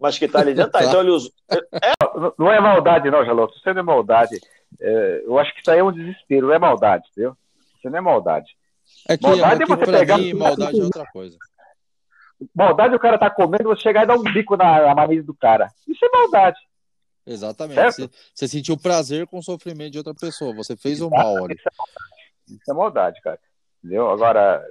[0.00, 0.84] Mas que está ali dentro, tá.
[0.84, 1.30] Então ele usa.
[1.50, 1.92] É...
[2.36, 3.54] Não é maldade, não, Jaloto.
[3.56, 4.40] Isso não é maldade.
[4.80, 7.36] É, eu acho que isso aí é um desespero, não é maldade, entendeu?
[7.76, 8.56] Isso não é maldade.
[9.08, 10.18] É que, maldade é, é você pegar.
[10.18, 11.36] Mim, maldade é outra coisa.
[12.54, 15.68] Maldade o cara tá comendo, você chegar e dar um bico na, na do cara.
[15.86, 16.58] Isso é maldade.
[17.26, 17.80] Exatamente.
[17.80, 20.54] Você, você, sentiu prazer com o sofrimento de outra pessoa.
[20.54, 21.34] Você fez o mal.
[21.34, 21.52] Olha.
[21.52, 23.38] Isso, é isso é maldade, cara.
[23.88, 24.10] Entendeu?
[24.10, 24.62] Agora,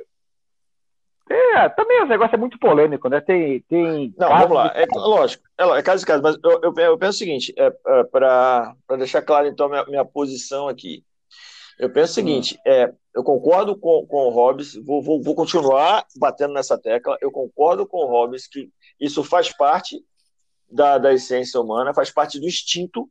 [1.27, 3.19] é, também o negócio é muito polêmico, né?
[3.19, 3.61] Tem.
[3.61, 4.67] tem não, vamos lá.
[4.67, 4.79] De...
[4.79, 7.65] É, lógico, é, é caso de caso, mas eu, eu, eu penso o seguinte: é,
[7.65, 11.03] é para deixar claro, então, minha, minha posição aqui.
[11.79, 12.59] Eu penso o seguinte: hum.
[12.67, 17.17] é, eu concordo com, com o Hobbes, vou, vou, vou continuar batendo nessa tecla.
[17.19, 19.99] Eu concordo com o Hobbes que isso faz parte
[20.69, 23.09] da, da essência humana, faz parte do instinto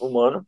[0.00, 0.44] humano,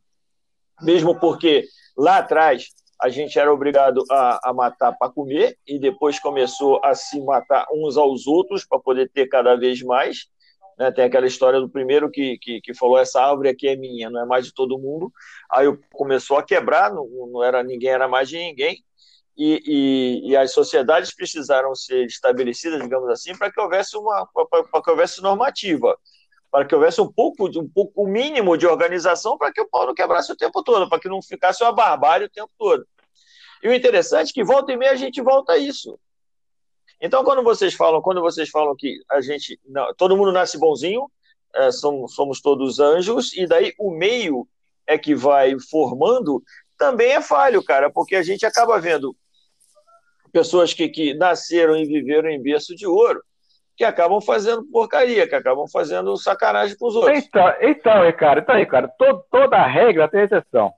[0.81, 1.63] mesmo porque
[1.97, 2.67] lá atrás
[3.01, 7.65] a gente era obrigado a, a matar para comer e depois começou a se matar
[7.73, 10.27] uns aos outros para poder ter cada vez mais.
[10.77, 10.91] Né?
[10.91, 14.21] Tem aquela história do primeiro que, que, que, falou: essa árvore aqui é minha, não
[14.21, 15.11] é mais de todo mundo.
[15.49, 18.83] Aí começou a quebrar, não, não era ninguém, era mais de ninguém.
[19.35, 24.81] E, e, e, as sociedades precisaram ser estabelecidas, digamos assim, para que houvesse uma para
[24.83, 25.97] que houvesse normativa,
[26.51, 29.95] para que houvesse um pouco um pouco mínimo de organização para que o pau não
[29.95, 32.85] quebrasse o tempo todo, para que não ficasse uma barbárie o tempo todo.
[33.63, 35.97] E o interessante é que volta e meia a gente volta a isso.
[36.99, 41.09] Então, quando vocês falam, quando vocês falam que a gente, não, todo mundo nasce bonzinho,
[41.55, 44.47] é, somos, somos todos anjos, e daí o meio
[44.85, 46.43] é que vai formando,
[46.77, 49.15] também é falho, cara, porque a gente acaba vendo
[50.31, 53.23] pessoas que, que nasceram e viveram em berço de ouro,
[53.81, 57.17] que acabam fazendo porcaria, que acabam fazendo sacanagem com os outros.
[57.17, 60.71] Então, então Ricardo, então, Ricardo, todo, toda regra tem exceção.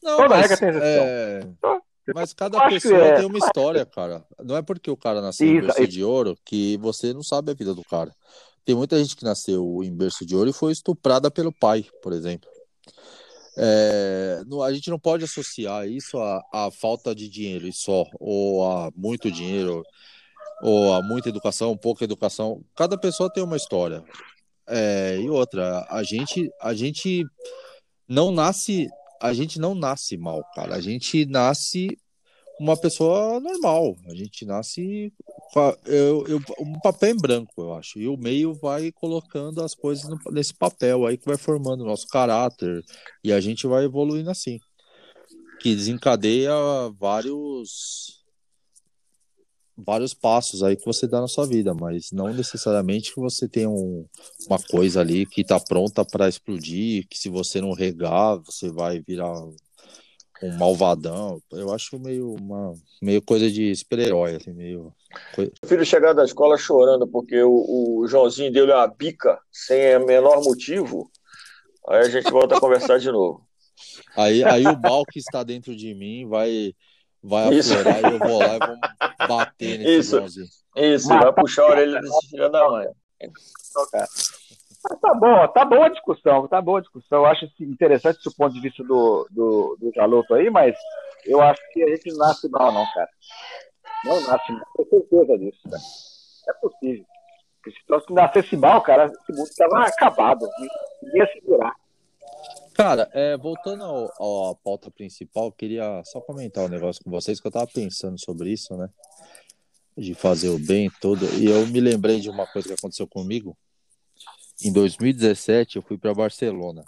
[0.00, 1.04] Não, toda mas, regra tem exceção.
[1.04, 1.40] É...
[1.42, 1.82] Então,
[2.14, 3.16] mas cada pessoa é...
[3.16, 4.24] tem uma história, cara.
[4.44, 7.54] Não é porque o cara nasceu em berço de ouro que você não sabe a
[7.54, 8.12] vida do cara.
[8.64, 12.12] Tem muita gente que nasceu em berço de ouro e foi estuprada pelo pai, por
[12.12, 12.48] exemplo.
[13.58, 18.70] É, a gente não pode associar isso à, à falta de dinheiro e só, ou
[18.70, 19.82] a muito dinheiro,
[20.62, 22.62] ou a muita educação, pouca educação.
[22.76, 24.02] Cada pessoa tem uma história.
[24.68, 27.24] É, e outra, a gente, a gente
[28.08, 28.88] não nasce
[29.20, 30.74] a gente não nasce mal, cara.
[30.74, 31.98] A gente nasce
[32.58, 33.94] uma pessoa normal.
[34.06, 35.12] A gente nasce
[35.84, 37.98] eu, eu, um papel em branco, eu acho.
[37.98, 42.06] E o meio vai colocando as coisas nesse papel aí que vai formando o nosso
[42.08, 42.82] caráter.
[43.22, 44.58] E a gente vai evoluindo assim.
[45.60, 46.52] Que desencadeia
[46.98, 48.19] vários
[49.84, 53.66] vários passos aí que você dá na sua vida, mas não necessariamente que você tem
[53.66, 54.06] um,
[54.48, 59.00] uma coisa ali que está pronta para explodir, que se você não regar, você vai
[59.00, 59.32] virar
[60.42, 61.40] um malvadão.
[61.52, 64.92] Eu acho meio uma meio coisa de super-herói, assim, meio.
[65.62, 70.06] O filho chegar da escola chorando porque o, o Joãozinho deu uma bica sem o
[70.06, 71.10] menor motivo,
[71.88, 73.46] aí a gente volta a conversar de novo.
[74.16, 76.74] Aí, aí o mal que está dentro de mim vai
[77.22, 77.74] vai Isso.
[77.74, 80.16] aflorar e eu vou lá e vou bater nesse Isso.
[80.16, 80.44] Bronze.
[80.76, 82.86] Isso, vai puxar a orelha desse filho da mãe.
[85.00, 87.18] tá bom, tá boa a discussão, tá boa a discussão.
[87.18, 90.76] Eu acho interessante esse ponto de vista do, do, do Jaloto aí, mas
[91.26, 93.08] eu acho que a gente não nasce mal, não, cara.
[94.04, 95.82] Não nasce mal, tenho certeza disso, cara.
[96.48, 97.04] É possível.
[97.62, 100.48] Porque se nascesse mal, cara, esse mundo estava acabado.
[101.02, 101.74] Ninguém ia segurar.
[102.82, 107.52] Cara, é, voltando à pauta principal, queria só comentar um negócio com vocês, que eu
[107.52, 108.88] tava pensando sobre isso, né?
[109.94, 111.26] De fazer o bem todo.
[111.38, 113.54] E eu me lembrei de uma coisa que aconteceu comigo,
[114.64, 116.82] em 2017 eu fui para Barcelona.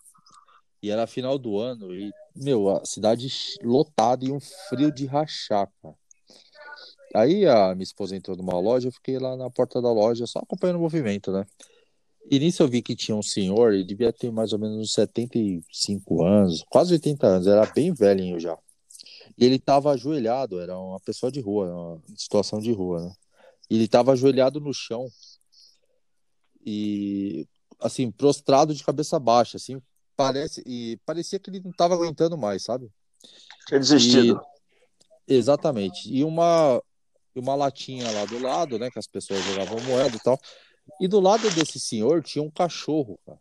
[0.83, 3.29] E era final do ano e, meu, a cidade
[3.63, 5.95] lotada e um frio de rachar, cara.
[7.15, 10.39] Aí a minha esposa entrou numa loja, eu fiquei lá na porta da loja só
[10.39, 11.45] acompanhando o movimento, né?
[12.31, 14.93] E nisso eu vi que tinha um senhor, ele devia ter mais ou menos uns
[14.93, 18.57] 75 anos, quase 80 anos, era bem velhinho já.
[19.37, 23.13] E ele estava ajoelhado, era uma pessoa de rua, uma situação de rua, né?
[23.69, 25.09] E ele estava ajoelhado no chão
[26.65, 27.47] e
[27.81, 29.81] assim, prostrado de cabeça baixa, assim,
[30.17, 32.89] parece e parecia que ele não estava aguentando mais, sabe?
[33.67, 34.41] Tinha desistido.
[35.27, 36.09] E, exatamente.
[36.09, 36.81] E uma
[37.35, 40.39] uma latinha lá do lado, né, que as pessoas jogavam moeda e tal.
[41.01, 43.39] E do lado desse senhor tinha um cachorro, cara.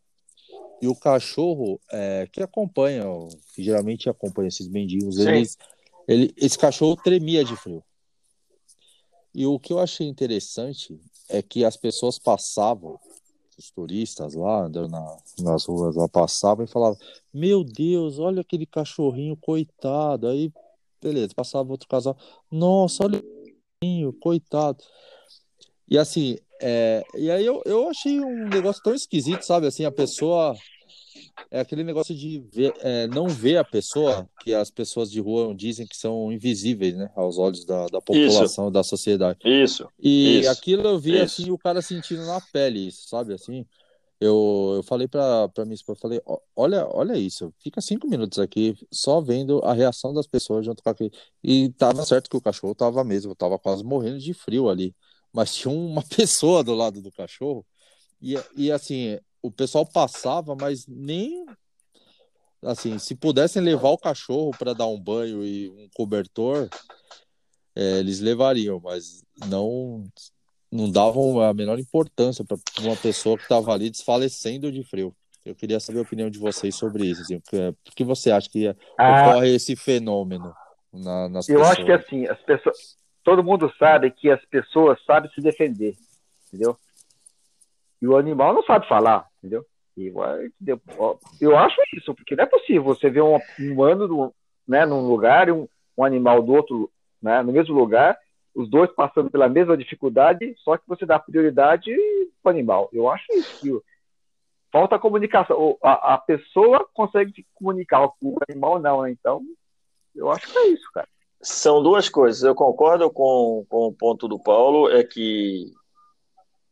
[0.81, 3.05] E o cachorro é, que acompanha,
[3.53, 5.55] que geralmente acompanha esses mendigos, eles,
[6.07, 7.83] ele, esse cachorro tremia de frio.
[9.33, 10.99] E o que eu achei interessante
[11.29, 12.99] é que as pessoas passavam,
[13.57, 16.97] os turistas lá, andando na, nas ruas lá, passavam e falavam:
[17.31, 20.27] Meu Deus, olha aquele cachorrinho, coitado.
[20.27, 20.51] Aí,
[21.01, 22.17] beleza, passava outro casal:
[22.49, 23.23] Nossa, olha
[23.83, 24.83] o coitado.
[25.87, 29.67] E assim, é, e aí eu, eu achei um negócio tão esquisito, sabe?
[29.67, 30.55] Assim, a pessoa.
[31.49, 35.53] É aquele negócio de ver, é, não ver a pessoa, que as pessoas de rua
[35.55, 37.09] dizem que são invisíveis, né?
[37.15, 38.71] Aos olhos da, da população, isso.
[38.71, 39.39] da sociedade.
[39.43, 39.87] Isso.
[39.99, 41.23] E isso, aquilo eu vi, isso.
[41.23, 43.33] assim, o cara sentindo na pele, isso, sabe?
[43.33, 43.65] Assim,
[44.19, 46.21] eu, eu falei pra, pra minha esposa, falei,
[46.55, 50.89] olha, olha isso, fica cinco minutos aqui só vendo a reação das pessoas junto com
[50.89, 51.11] aquele.
[51.43, 54.93] E tava certo que o cachorro tava mesmo, tava quase morrendo de frio ali
[55.33, 57.65] mas tinha uma pessoa do lado do cachorro
[58.21, 61.45] e, e assim o pessoal passava, mas nem
[62.61, 66.69] assim se pudessem levar o cachorro para dar um banho e um cobertor,
[67.75, 70.05] é, eles levariam, mas não
[70.71, 75.13] não davam a menor importância para uma pessoa que estava ali desfalecendo de frio.
[75.43, 77.23] Eu queria saber a opinião de vocês sobre isso.
[77.23, 80.53] Assim, por que você acha que ah, ocorre esse fenômeno
[80.93, 81.77] na, nas eu pessoas?
[81.77, 85.95] Eu acho que assim, as pessoas, todo mundo sabe que as pessoas sabem se defender,
[86.47, 86.77] entendeu?
[88.01, 89.65] E o animal não sabe falar, entendeu?
[91.39, 94.33] Eu acho isso, porque não é possível você ver um humano
[94.67, 98.17] né, num lugar e um, um animal do outro, né, no mesmo lugar,
[98.55, 101.93] os dois passando pela mesma dificuldade, só que você dá prioridade
[102.41, 102.89] para o animal.
[102.91, 103.61] Eu acho isso.
[103.61, 103.91] Que
[104.71, 105.77] falta comunicação.
[105.83, 109.11] A, a pessoa consegue comunicar, o animal não, né?
[109.11, 109.41] Então,
[110.15, 111.07] eu acho que é isso, cara.
[111.43, 112.43] São duas coisas.
[112.43, 115.71] Eu concordo com, com o ponto do Paulo, é que,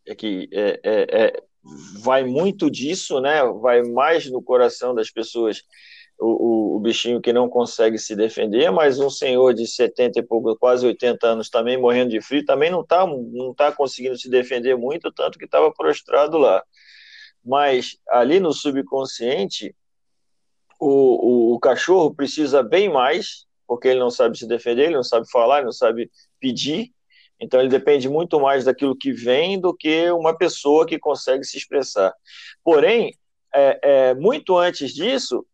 [0.06, 1.44] é que é, é, é,
[2.02, 3.44] vai muito disso, né?
[3.44, 5.64] Vai mais no coração das pessoas
[6.20, 10.24] o, o, o, bichinho que não consegue se defender, mas um senhor de 70 e
[10.24, 14.30] pouco, quase 80 anos, também morrendo de frio, também não está não tá conseguindo se
[14.30, 16.62] defender muito, tanto que estava prostrado lá.
[17.44, 19.74] Mas ali no subconsciente,
[20.80, 25.04] o, o, o cachorro precisa bem mais porque ele não sabe se defender, ele não
[25.04, 26.92] sabe falar, ele não sabe pedir.
[27.40, 31.56] Então ele depende muito mais daquilo que vem do que uma pessoa que consegue se
[31.56, 32.12] expressar.
[32.64, 33.16] Porém,
[33.54, 35.46] é, é, muito antes disso,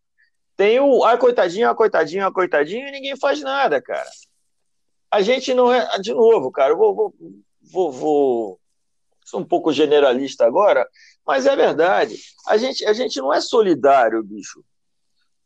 [0.55, 4.09] tem o ah, coitadinho, ah, coitadinho, ah, coitadinho, e ninguém faz nada, cara.
[5.11, 5.99] A gente não é.
[5.99, 7.13] De novo, cara, eu vou, vou,
[7.61, 8.59] vou, vou
[9.25, 10.87] sou um pouco generalista agora,
[11.27, 12.15] mas é verdade.
[12.47, 14.63] A gente, a gente não é solidário, bicho.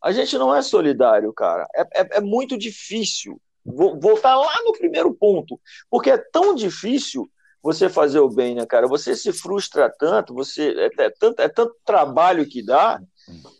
[0.01, 1.67] A gente não é solidário, cara.
[1.75, 3.39] É, é, é muito difícil.
[3.65, 5.59] Vou voltar lá no primeiro ponto,
[5.89, 7.29] porque é tão difícil
[7.61, 8.87] você fazer o bem, né, cara?
[8.87, 13.01] Você se frustra tanto, você é, é tanto, é tanto trabalho que dá,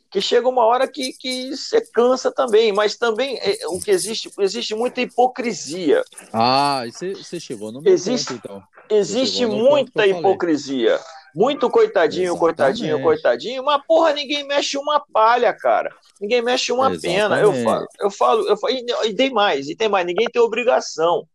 [0.09, 4.31] que chega uma hora que, que você cansa também, mas também é, o que existe,
[4.39, 6.03] existe muita hipocrisia.
[6.33, 8.63] Ah, você, chegou no meu existe, ponto, então.
[8.89, 10.99] Existe muita hipocrisia.
[11.35, 12.39] Muito coitadinho, Exatamente.
[12.39, 15.93] coitadinho, coitadinho, mas porra, ninguém mexe uma palha, cara.
[16.19, 17.19] Ninguém mexe uma Exatamente.
[17.19, 17.39] pena.
[17.39, 18.73] Eu falo, eu falo, eu falo,
[19.05, 21.27] e, tem mais, e tem mais, ninguém tem obrigação.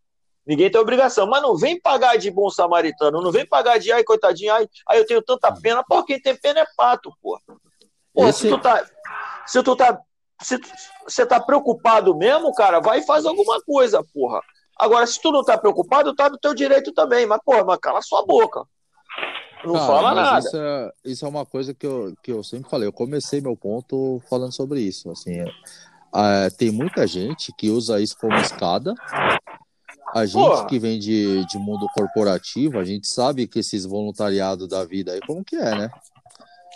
[0.47, 4.05] Ninguém tem obrigação, mas não vem pagar de bom samaritano, não vem pagar de ai,
[4.05, 5.61] coitadinho, ai, ai eu tenho tanta hum.
[5.63, 7.41] pena, porque quem tem pena é pato, porra.
[8.13, 8.41] Pô, Esse...
[8.41, 8.87] se tu tá.
[9.47, 9.99] Se tu tá.
[10.43, 10.61] Se
[11.07, 14.41] você tá preocupado mesmo, cara, vai e faz alguma coisa, porra.
[14.79, 17.27] Agora, se tu não tá preocupado, tá no teu direito também.
[17.27, 18.65] Mas, porra, mas cala sua boca.
[19.65, 20.39] Não Cara, fala nada.
[20.39, 22.87] Isso é, isso é, uma coisa que eu, que eu sempre falei.
[22.87, 25.11] Eu comecei meu ponto falando sobre isso.
[25.11, 25.41] Assim,
[26.15, 28.95] é, tem muita gente que usa isso como escada.
[30.15, 30.67] A gente Porra.
[30.67, 35.21] que vem de, de mundo corporativo, a gente sabe que esses voluntariados da vida aí,
[35.27, 35.91] como que é, né?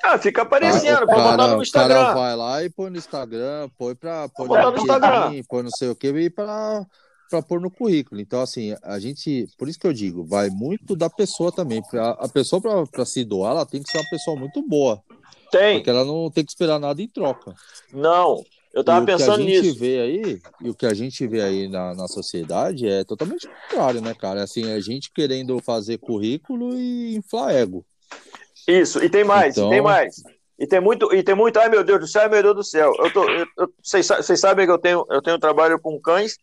[0.03, 2.01] Ah, fica aparecendo, pode botar no Instagram.
[2.01, 4.29] O cara vai lá e põe no Instagram, põe pra.
[4.29, 5.43] Põe no Instagram.
[5.49, 6.87] Põe não sei o que, e pra
[7.29, 8.21] para pôr no currículo.
[8.21, 11.83] Então, assim, a gente, por isso que eu digo, vai muito da pessoa também.
[12.19, 15.03] A pessoa, para se doar, ela tem que ser uma pessoa muito boa.
[15.51, 15.79] Tem.
[15.79, 17.55] Porque ela não tem que esperar nada em troca.
[17.93, 19.61] Não, eu tava pensando nisso.
[19.61, 22.09] O que a gente vê aí, e o que a gente vê aí na, na
[22.09, 24.43] sociedade é totalmente contrário, né, cara?
[24.43, 27.85] Assim, a gente querendo fazer currículo e inflar ego.
[28.67, 29.69] Isso, e tem mais, então...
[29.69, 30.23] e tem mais.
[30.59, 32.65] E tem muito, e tem muito, ai meu Deus do céu, ai meu Deus do
[32.65, 32.93] céu.
[32.99, 36.37] Eu tô, eu, eu, vocês, vocês sabem que eu tenho, eu tenho trabalho com cães,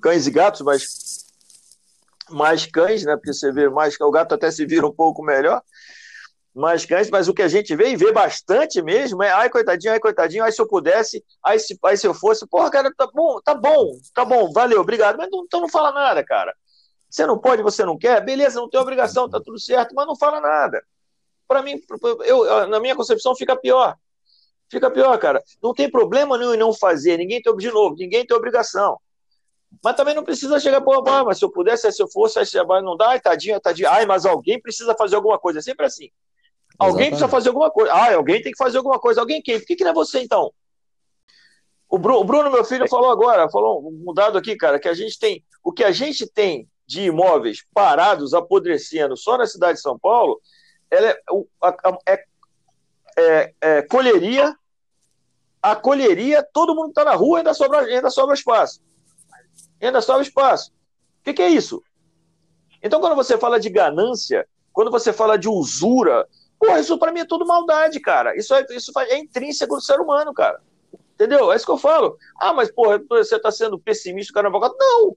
[0.00, 1.26] cães e gatos, mas
[2.28, 3.16] mais cães, né?
[3.16, 5.62] Porque você vê mais, o gato até se vira um pouco melhor
[6.54, 9.92] mais cães, mas o que a gente vê e vê bastante mesmo é, ai, coitadinho,
[9.92, 13.08] ai, coitadinho, ai, se eu pudesse, ai, se, ai, se eu fosse, porra, cara, tá
[13.12, 16.54] bom, tá bom, tá bom, valeu, obrigado, mas não, então não fala nada, cara.
[17.08, 20.16] Você não pode, você não quer, beleza, não tem obrigação, tá tudo certo, mas não
[20.16, 20.82] fala nada.
[21.46, 21.80] Para mim,
[22.24, 23.96] eu, na minha concepção, fica pior.
[24.68, 25.42] Fica pior, cara.
[25.60, 29.00] Não tem problema nenhum em não fazer, ninguém tem, de novo, ninguém tem obrigação.
[29.82, 32.96] Mas também não precisa chegar, pô, mas se eu pudesse, se eu fosse, se não
[32.96, 36.10] dá, ai, tadinho, tadinho, ai, mas alguém precisa fazer alguma coisa, é sempre assim.
[36.78, 37.10] Alguém Exatamente.
[37.10, 37.92] precisa fazer alguma coisa.
[37.92, 39.20] Ah, alguém tem que fazer alguma coisa.
[39.20, 39.58] Alguém quem?
[39.58, 40.52] Por que, que não é você, então?
[41.88, 45.18] O Bruno, o Bruno, meu filho, falou agora, falou mudado aqui, cara, que a gente
[45.18, 45.44] tem.
[45.62, 50.40] O que a gente tem de imóveis parados, apodrecendo só na cidade de São Paulo,
[50.90, 51.22] ela é,
[52.08, 52.24] é,
[53.18, 54.54] é, é colheria.
[55.62, 58.80] A colheria, todo mundo está na rua, ainda sobra, ainda sobra espaço.
[59.80, 60.70] Ainda sobra espaço.
[61.20, 61.82] O que, que é isso?
[62.82, 66.26] Então, quando você fala de ganância, quando você fala de usura,
[66.60, 68.36] Porra, isso pra mim é tudo maldade, cara.
[68.36, 70.60] Isso é, isso é intrínseco do ser humano, cara.
[71.14, 71.50] Entendeu?
[71.50, 72.18] É isso que eu falo.
[72.38, 74.50] Ah, mas, porra, você tá sendo pessimista, cara.
[74.50, 75.16] Não!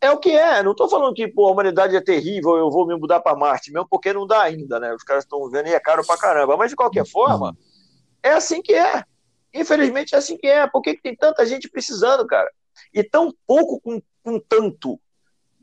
[0.00, 0.60] É o que é.
[0.60, 3.72] Não tô falando que, pô, a humanidade é terrível, eu vou me mudar para Marte,
[3.72, 4.92] mesmo porque não dá ainda, né?
[4.92, 6.56] Os caras estão vendo e é caro pra caramba.
[6.56, 7.56] Mas, de qualquer forma,
[8.20, 9.04] é assim que é.
[9.54, 10.66] Infelizmente, é assim que é.
[10.66, 12.50] Por que, que tem tanta gente precisando, cara?
[12.92, 15.00] E tão pouco com, com tanto.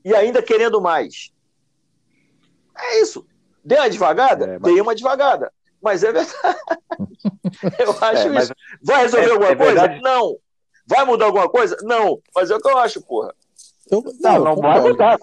[0.03, 1.31] E ainda querendo mais.
[2.77, 3.25] É isso.
[3.63, 4.45] Deu uma devagada?
[4.45, 4.61] É, mas...
[4.61, 5.51] Dei uma devagada.
[5.81, 6.37] Mas é verdade.
[7.79, 8.43] eu acho é, mas...
[8.45, 8.53] isso.
[8.81, 9.79] Vai resolver é, alguma é coisa?
[9.81, 10.01] Verdade.
[10.01, 10.37] Não.
[10.87, 11.77] Vai mudar alguma coisa?
[11.83, 12.19] Não.
[12.35, 13.33] Mas é o que eu acho, porra.
[13.91, 15.17] Eu, não, não, não vai mudar.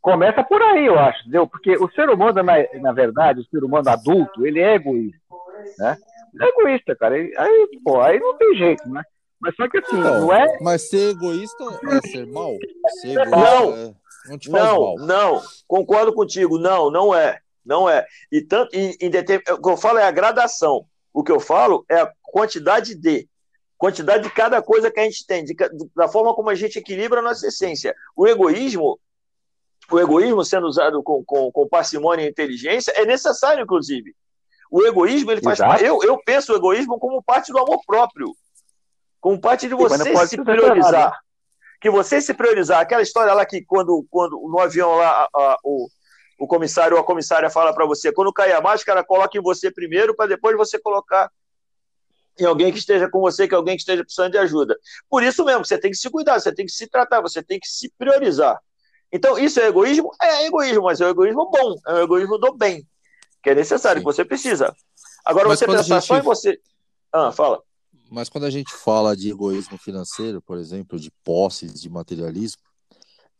[0.00, 1.46] Começa por aí, eu acho, entendeu?
[1.46, 5.18] Porque o ser humano, na, na verdade, o ser humano adulto, ele é egoísta,
[5.78, 5.96] né?
[6.32, 7.16] Ele é egoísta, cara.
[7.16, 9.02] Aí, pô, aí não tem jeito, né?
[9.40, 10.58] Mas só que assim, não, não é.
[10.60, 12.56] Mas ser egoísta é ser mal?
[13.00, 13.94] Ser egoísta não, é...
[14.28, 14.96] não, não, mal.
[14.98, 17.40] não, concordo contigo, não, não é.
[17.64, 18.06] Não é.
[18.30, 19.42] E tanto em, em determin...
[19.50, 20.86] o que eu falo é a gradação.
[21.12, 23.28] O que eu falo é a quantidade de
[23.76, 25.54] quantidade de cada coisa que a gente tem, de,
[25.94, 27.94] da forma como a gente equilibra a nossa essência.
[28.16, 28.98] O egoísmo,
[29.90, 34.14] o egoísmo sendo usado com, com, com parcimônia e inteligência é necessário, inclusive.
[34.70, 35.84] O egoísmo, ele faz parte.
[35.84, 38.34] Eu, eu penso o egoísmo como parte do amor próprio.
[39.26, 41.18] Como parte de você se priorizar.
[41.80, 42.78] Que você se priorizar.
[42.78, 45.88] Aquela história lá que quando, quando no avião lá, a, a, o,
[46.38, 49.68] o comissário ou a comissária fala para você, quando cair a máscara, coloque em você
[49.68, 51.28] primeiro, para depois você colocar
[52.38, 54.78] em alguém que esteja com você, que é alguém que esteja precisando de ajuda.
[55.10, 57.58] Por isso mesmo, você tem que se cuidar, você tem que se tratar, você tem
[57.58, 58.56] que se priorizar.
[59.10, 60.08] Então, isso é egoísmo?
[60.22, 62.86] É egoísmo, mas é um egoísmo bom, é um egoísmo do bem,
[63.42, 64.06] que é necessário, Sim.
[64.06, 64.72] que você precisa.
[65.24, 66.06] Agora, mas você pensar gente...
[66.06, 66.60] só em você.
[67.12, 67.60] Ah, fala.
[68.10, 72.62] Mas quando a gente fala de egoísmo financeiro, por exemplo, de posses, de materialismo.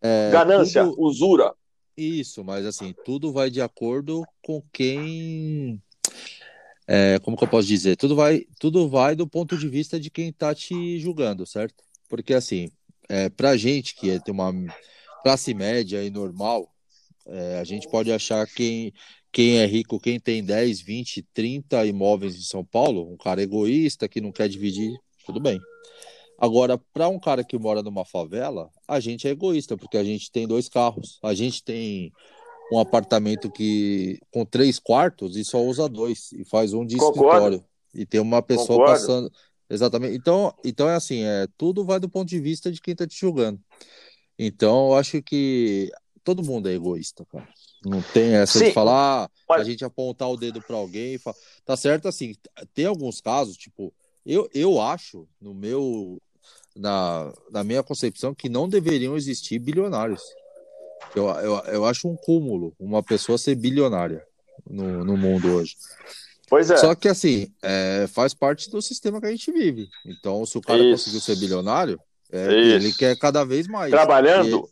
[0.00, 1.00] É, Ganância, tudo...
[1.00, 1.54] usura.
[1.96, 5.82] Isso, mas assim, tudo vai de acordo com quem.
[6.86, 7.96] É, como que eu posso dizer?
[7.96, 11.82] Tudo vai, tudo vai do ponto de vista de quem está te julgando, certo?
[12.08, 12.70] Porque assim,
[13.08, 14.52] é, pra gente que é, tem uma
[15.22, 16.70] classe média e normal,
[17.26, 18.92] é, a gente pode achar quem,
[19.36, 24.08] quem é rico, quem tem 10, 20, 30 imóveis em São Paulo, um cara egoísta
[24.08, 25.60] que não quer dividir, tudo bem.
[26.38, 30.32] Agora, para um cara que mora numa favela, a gente é egoísta, porque a gente
[30.32, 32.10] tem dois carros, a gente tem
[32.72, 37.26] um apartamento que com três quartos e só usa dois e faz um de Concordo.
[37.26, 38.92] escritório e tem uma pessoa Concordo.
[38.92, 39.32] passando
[39.68, 40.16] exatamente.
[40.16, 43.20] Então, então é assim, é tudo vai do ponto de vista de quem está te
[43.20, 43.60] julgando.
[44.38, 45.92] Então, eu acho que
[46.24, 47.46] todo mundo é egoísta, cara.
[47.84, 49.60] Não tem essa Sim, de falar, mas...
[49.60, 52.34] a gente apontar o dedo para alguém e falar, tá certo assim,
[52.74, 53.92] tem alguns casos, tipo,
[54.24, 56.20] eu, eu acho, no meu
[56.74, 60.22] na, na minha concepção, que não deveriam existir bilionários.
[61.14, 64.22] Eu, eu, eu acho um cúmulo uma pessoa ser bilionária
[64.68, 65.76] no, no mundo hoje.
[66.48, 66.76] Pois é.
[66.76, 69.88] Só que assim, é, faz parte do sistema que a gente vive.
[70.04, 71.04] Então, se o cara Isso.
[71.04, 71.98] conseguiu ser bilionário,
[72.30, 73.90] é, ele quer cada vez mais.
[73.90, 74.68] Trabalhando,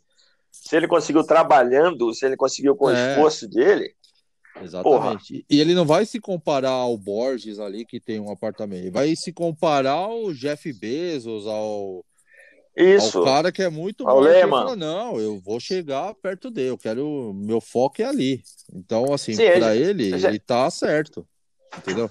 [0.63, 3.11] se ele conseguiu trabalhando, se ele conseguiu com o é.
[3.11, 3.93] esforço dele,
[4.61, 5.33] Exatamente.
[5.33, 5.45] Porra.
[5.49, 8.83] E ele não vai se comparar ao Borges ali, que tem um apartamento.
[8.83, 12.05] Ele vai se comparar ao Jeff Bezos, ao,
[12.75, 13.21] Isso.
[13.21, 17.33] O cara que é muito Ao fala, não, eu vou chegar perto dele, eu quero,
[17.33, 18.41] meu foco é ali.
[18.73, 21.27] Então, assim, é- ele, ele tá certo,
[21.77, 22.09] entendeu?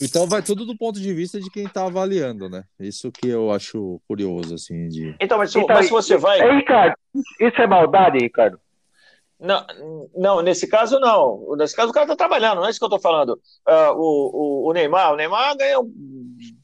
[0.00, 2.64] Então vai tudo do ponto de vista de quem tá avaliando, né?
[2.78, 5.14] Isso que eu acho curioso, assim, de...
[5.20, 6.40] Então, mas, se- Então, mas se você vai.
[6.40, 6.94] Ei, Ricardo,
[7.40, 8.58] isso é maldade, Ricardo?
[9.38, 9.64] Não,
[10.14, 11.56] não, nesse caso não.
[11.56, 13.40] Nesse caso o cara tá trabalhando, não é isso que eu tô falando.
[13.96, 15.78] O, o, o Neymar, o Neymar ganha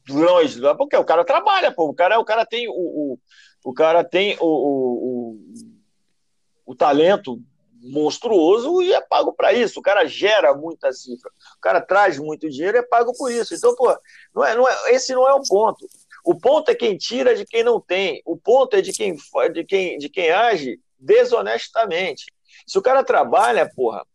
[0.07, 1.89] milhões, porque o cara trabalha, pô.
[1.89, 3.19] O cara, o cara tem o, o,
[3.65, 4.93] o cara tem o, o,
[5.33, 5.39] o,
[6.67, 7.41] o talento
[7.81, 9.79] monstruoso e é pago para isso.
[9.79, 11.29] O cara gera muita cifra.
[11.57, 13.53] O cara traz muito dinheiro e é pago por isso.
[13.53, 13.95] Então, pô,
[14.33, 15.87] não é, não é, esse não é o ponto.
[16.23, 18.21] O ponto é quem tira de quem não tem.
[18.25, 19.15] O ponto é de quem,
[19.53, 22.25] de quem, de quem age desonestamente.
[22.65, 24.05] Se o cara trabalha, porra,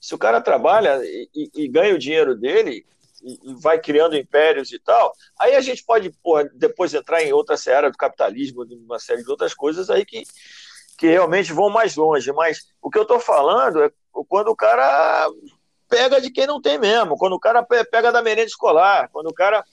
[0.00, 2.84] se o cara trabalha e, e- e ganha o dinheiro dele
[3.22, 7.32] e, e vai criando impérios e tal, aí a gente pode, porra, depois entrar em
[7.32, 10.24] outra seara do capitalismo, de uma série de outras coisas aí que,
[11.02, 12.30] que realmente vão mais longe.
[12.30, 13.90] Mas o que eu estou falando é
[14.28, 15.28] quando o cara
[15.88, 19.26] pega de quem não tem mesmo, quando o cara pe- pega da merenda escolar, quando
[19.26, 19.64] o cara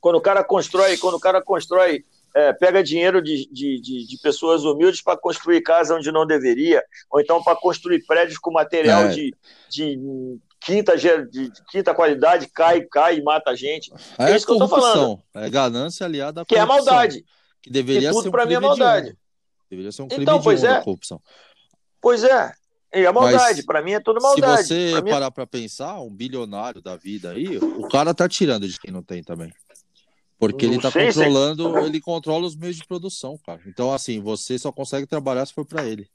[0.00, 2.04] quando o cara constrói, quando o cara constrói,
[2.34, 6.82] é, pega dinheiro de, de, de, de pessoas humildes para construir casa onde não deveria,
[7.08, 9.08] ou então para construir prédios com material É.
[9.10, 9.32] de,
[9.70, 9.98] de
[10.60, 13.92] quinta, de quinta qualidade, cai, cai e mata a gente.
[14.18, 17.24] É é isso que eu tô corrupção, é ganância aliada à Que é corrupção, maldade.
[17.62, 19.16] Que deveria E tudo ser um pra mim é maldade.
[19.70, 20.80] Deveria ser um crime Então, pois hediondo é.
[20.80, 21.20] a corrupção.
[22.00, 22.52] Pois é.
[22.94, 24.62] E a maldade, Mas para mim é tudo maldade.
[24.62, 28.28] Se você Pra é- parar pra pensar, um bilionário da vida aí, o cara tá
[28.28, 29.52] tirando de quem não tem também.
[30.38, 33.60] Porque Não ele tá sei se- controlando, ele controla os meios de produção, cara.
[33.66, 36.08] Então, assim, você só consegue trabalhar se for pra ele.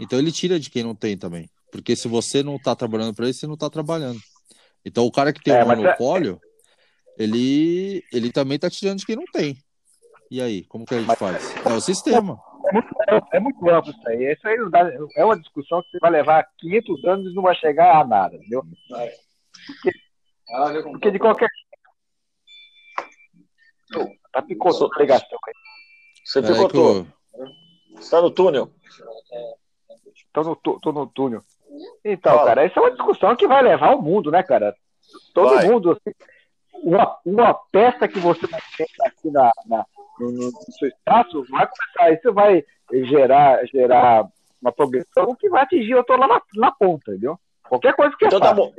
[0.00, 1.48] Então ele tira de quem não tem também.
[1.70, 4.18] Porque se você não tá trabalhando pra ele, você não tá trabalhando.
[4.84, 6.40] Então o cara que tem É, um mas é- monopólio,
[7.18, 9.56] ele, ele também tá tirando de quem não tem.
[10.30, 11.54] E aí, como que a gente faz?
[11.64, 12.38] É o sistema.
[13.32, 14.32] É muito amplo isso aí.
[14.32, 14.56] Isso aí
[15.16, 18.36] é uma discussão que você vai levar 500 anos e não vai chegar a nada,
[18.36, 18.62] entendeu?
[19.66, 19.92] Porque,
[20.82, 21.48] porque de qualquer
[24.32, 25.54] Tá picotando a ligação aí.
[26.24, 27.06] Você picotou.
[27.94, 28.70] Você tá no túnel.
[30.32, 31.42] Tô no, tô no túnel.
[32.04, 32.46] Então, Fala.
[32.48, 34.74] cara, isso é uma discussão que vai levar o mundo, né, cara?
[35.34, 35.66] Todo Vai.
[35.68, 35.90] mundo.
[35.92, 36.14] assim,
[36.82, 39.86] uma, uma peça que você vai ter aqui na, na-
[40.18, 42.12] no, no- no seu espaço vai começar.
[42.14, 42.64] Isso vai
[43.08, 44.26] gerar, gerar
[44.60, 47.38] uma progressão que vai atingir eu tô lá na, na ponta, entendeu?
[47.68, 48.72] Qualquer coisa que Então eu tá bom.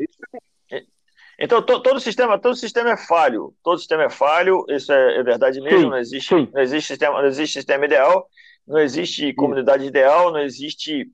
[1.39, 3.55] Então, to- todo sistema, todo sistema é falho.
[3.63, 5.79] Todo sistema é falho, isso é, é verdade mesmo.
[5.79, 6.49] Sim, não, existe, sim.
[6.53, 8.29] não, existe sistema, não existe sistema ideal,
[8.67, 11.09] não existe comunidade ideal, não existe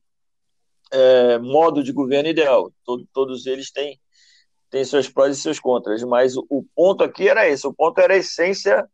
[0.92, 2.70] é, modo de governo ideal.
[2.84, 3.98] Todo- todos eles têm,
[4.70, 6.04] têm seus prós e seus contras.
[6.04, 8.86] Mas o, o ponto aqui era esse: o ponto era a essência.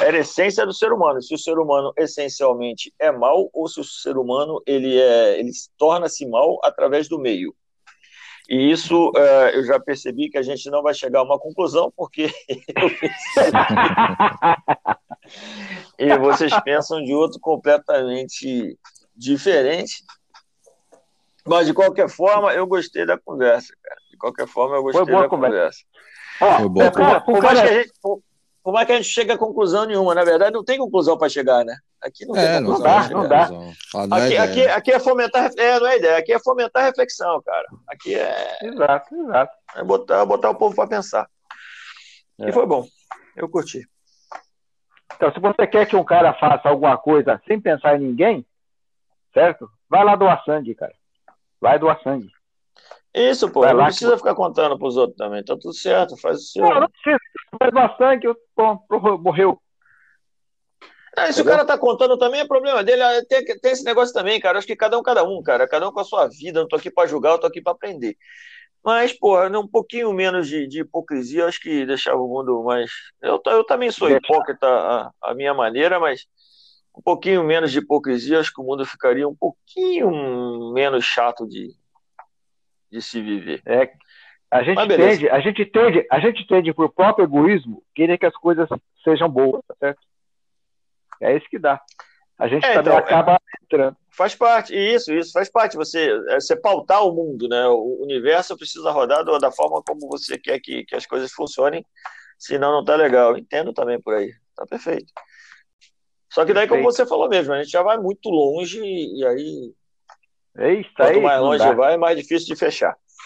[0.00, 1.22] Era a essência do ser humano.
[1.22, 5.50] Se o ser humano essencialmente é mal ou se o ser humano ele é, ele
[5.78, 7.54] torna-se mal através do meio.
[8.48, 11.90] E isso eh, eu já percebi que a gente não vai chegar a uma conclusão,
[11.96, 13.56] porque eu percebi.
[15.98, 18.78] e vocês pensam de outro completamente
[19.16, 20.02] diferente.
[21.46, 24.00] Mas, de qualquer forma, eu gostei da conversa, cara.
[24.10, 25.78] De qualquer forma, eu gostei boa da conversa.
[26.38, 26.40] conversa.
[26.40, 26.82] Ó, Foi bom.
[26.82, 28.22] é, cara, Por, mais cara- que a gente, por,
[28.64, 31.28] por mais que a gente chegue a conclusão nenhuma, na verdade, não tem conclusão para
[31.28, 31.76] chegar, né?
[32.02, 33.44] Aqui não tem É, não conclusão dá, não dá.
[33.94, 34.42] Ah, não é Aqui, ideia.
[34.42, 37.66] aqui, aqui é fomentar, é, não é ideia, aqui é fomentar a reflexão, cara.
[37.86, 39.52] Aqui é, Exato, exato.
[39.76, 41.28] é botar, botar o povo para pensar.
[42.40, 42.48] É.
[42.48, 42.86] E foi bom.
[43.36, 43.86] Eu curti.
[45.14, 48.46] Então, se você quer que um cara faça alguma coisa sem pensar em ninguém,
[49.34, 49.68] certo?
[49.90, 50.94] Vai lá doar sangue, cara.
[51.60, 52.30] Vai doar sangue.
[53.14, 53.60] Isso, pô.
[53.60, 55.44] Vai Não lá precisa ficar contando pros outros também.
[55.44, 56.62] Tá tudo certo, faz o seu.
[56.64, 57.18] Não, não precisa.
[58.22, 59.60] Eu- pô, pô, morreu.
[61.16, 63.02] Ah, se o cara tá contando também, é problema dele.
[63.02, 64.58] Ah, Tem, tem esse negócio também, cara.
[64.58, 65.68] Acho que cada um, cada um, cara.
[65.68, 66.58] Cada um com a sua vida.
[66.58, 68.16] Eu não tô aqui pra julgar, eu tô aqui pra aprender.
[68.84, 72.90] Mas, pô, um pouquinho menos de, de hipocrisia, acho que deixava o mundo mais.
[73.22, 76.26] Eu, eu também sou hipócrita à, à minha maneira, mas
[76.94, 81.74] um pouquinho menos de hipocrisia, acho que o mundo ficaria um pouquinho menos chato de,
[82.90, 83.62] de se viver.
[83.64, 83.90] É,
[84.54, 85.10] a gente beleza.
[85.10, 88.68] tende, a gente tende, a gente tende por próprio egoísmo querer que as coisas
[89.02, 90.00] sejam boas, tá certo?
[91.20, 91.80] É isso que dá.
[92.38, 93.96] A gente É, então, acaba entrando.
[94.10, 95.76] Faz parte, isso, isso faz parte.
[95.76, 97.66] Você, é, você pautar o mundo, né?
[97.68, 101.84] O universo precisa rodar da forma como você quer que, que as coisas funcionem,
[102.38, 103.36] senão não tá legal.
[103.36, 104.32] Entendo também por aí.
[104.56, 105.12] Tá perfeito.
[106.32, 106.96] Só que daí, como Perfeito.
[107.04, 109.72] você falou mesmo, a gente já vai muito longe e aí,
[110.56, 111.20] É isso quanto aí.
[111.20, 112.96] mais longe vai, mais difícil de fechar.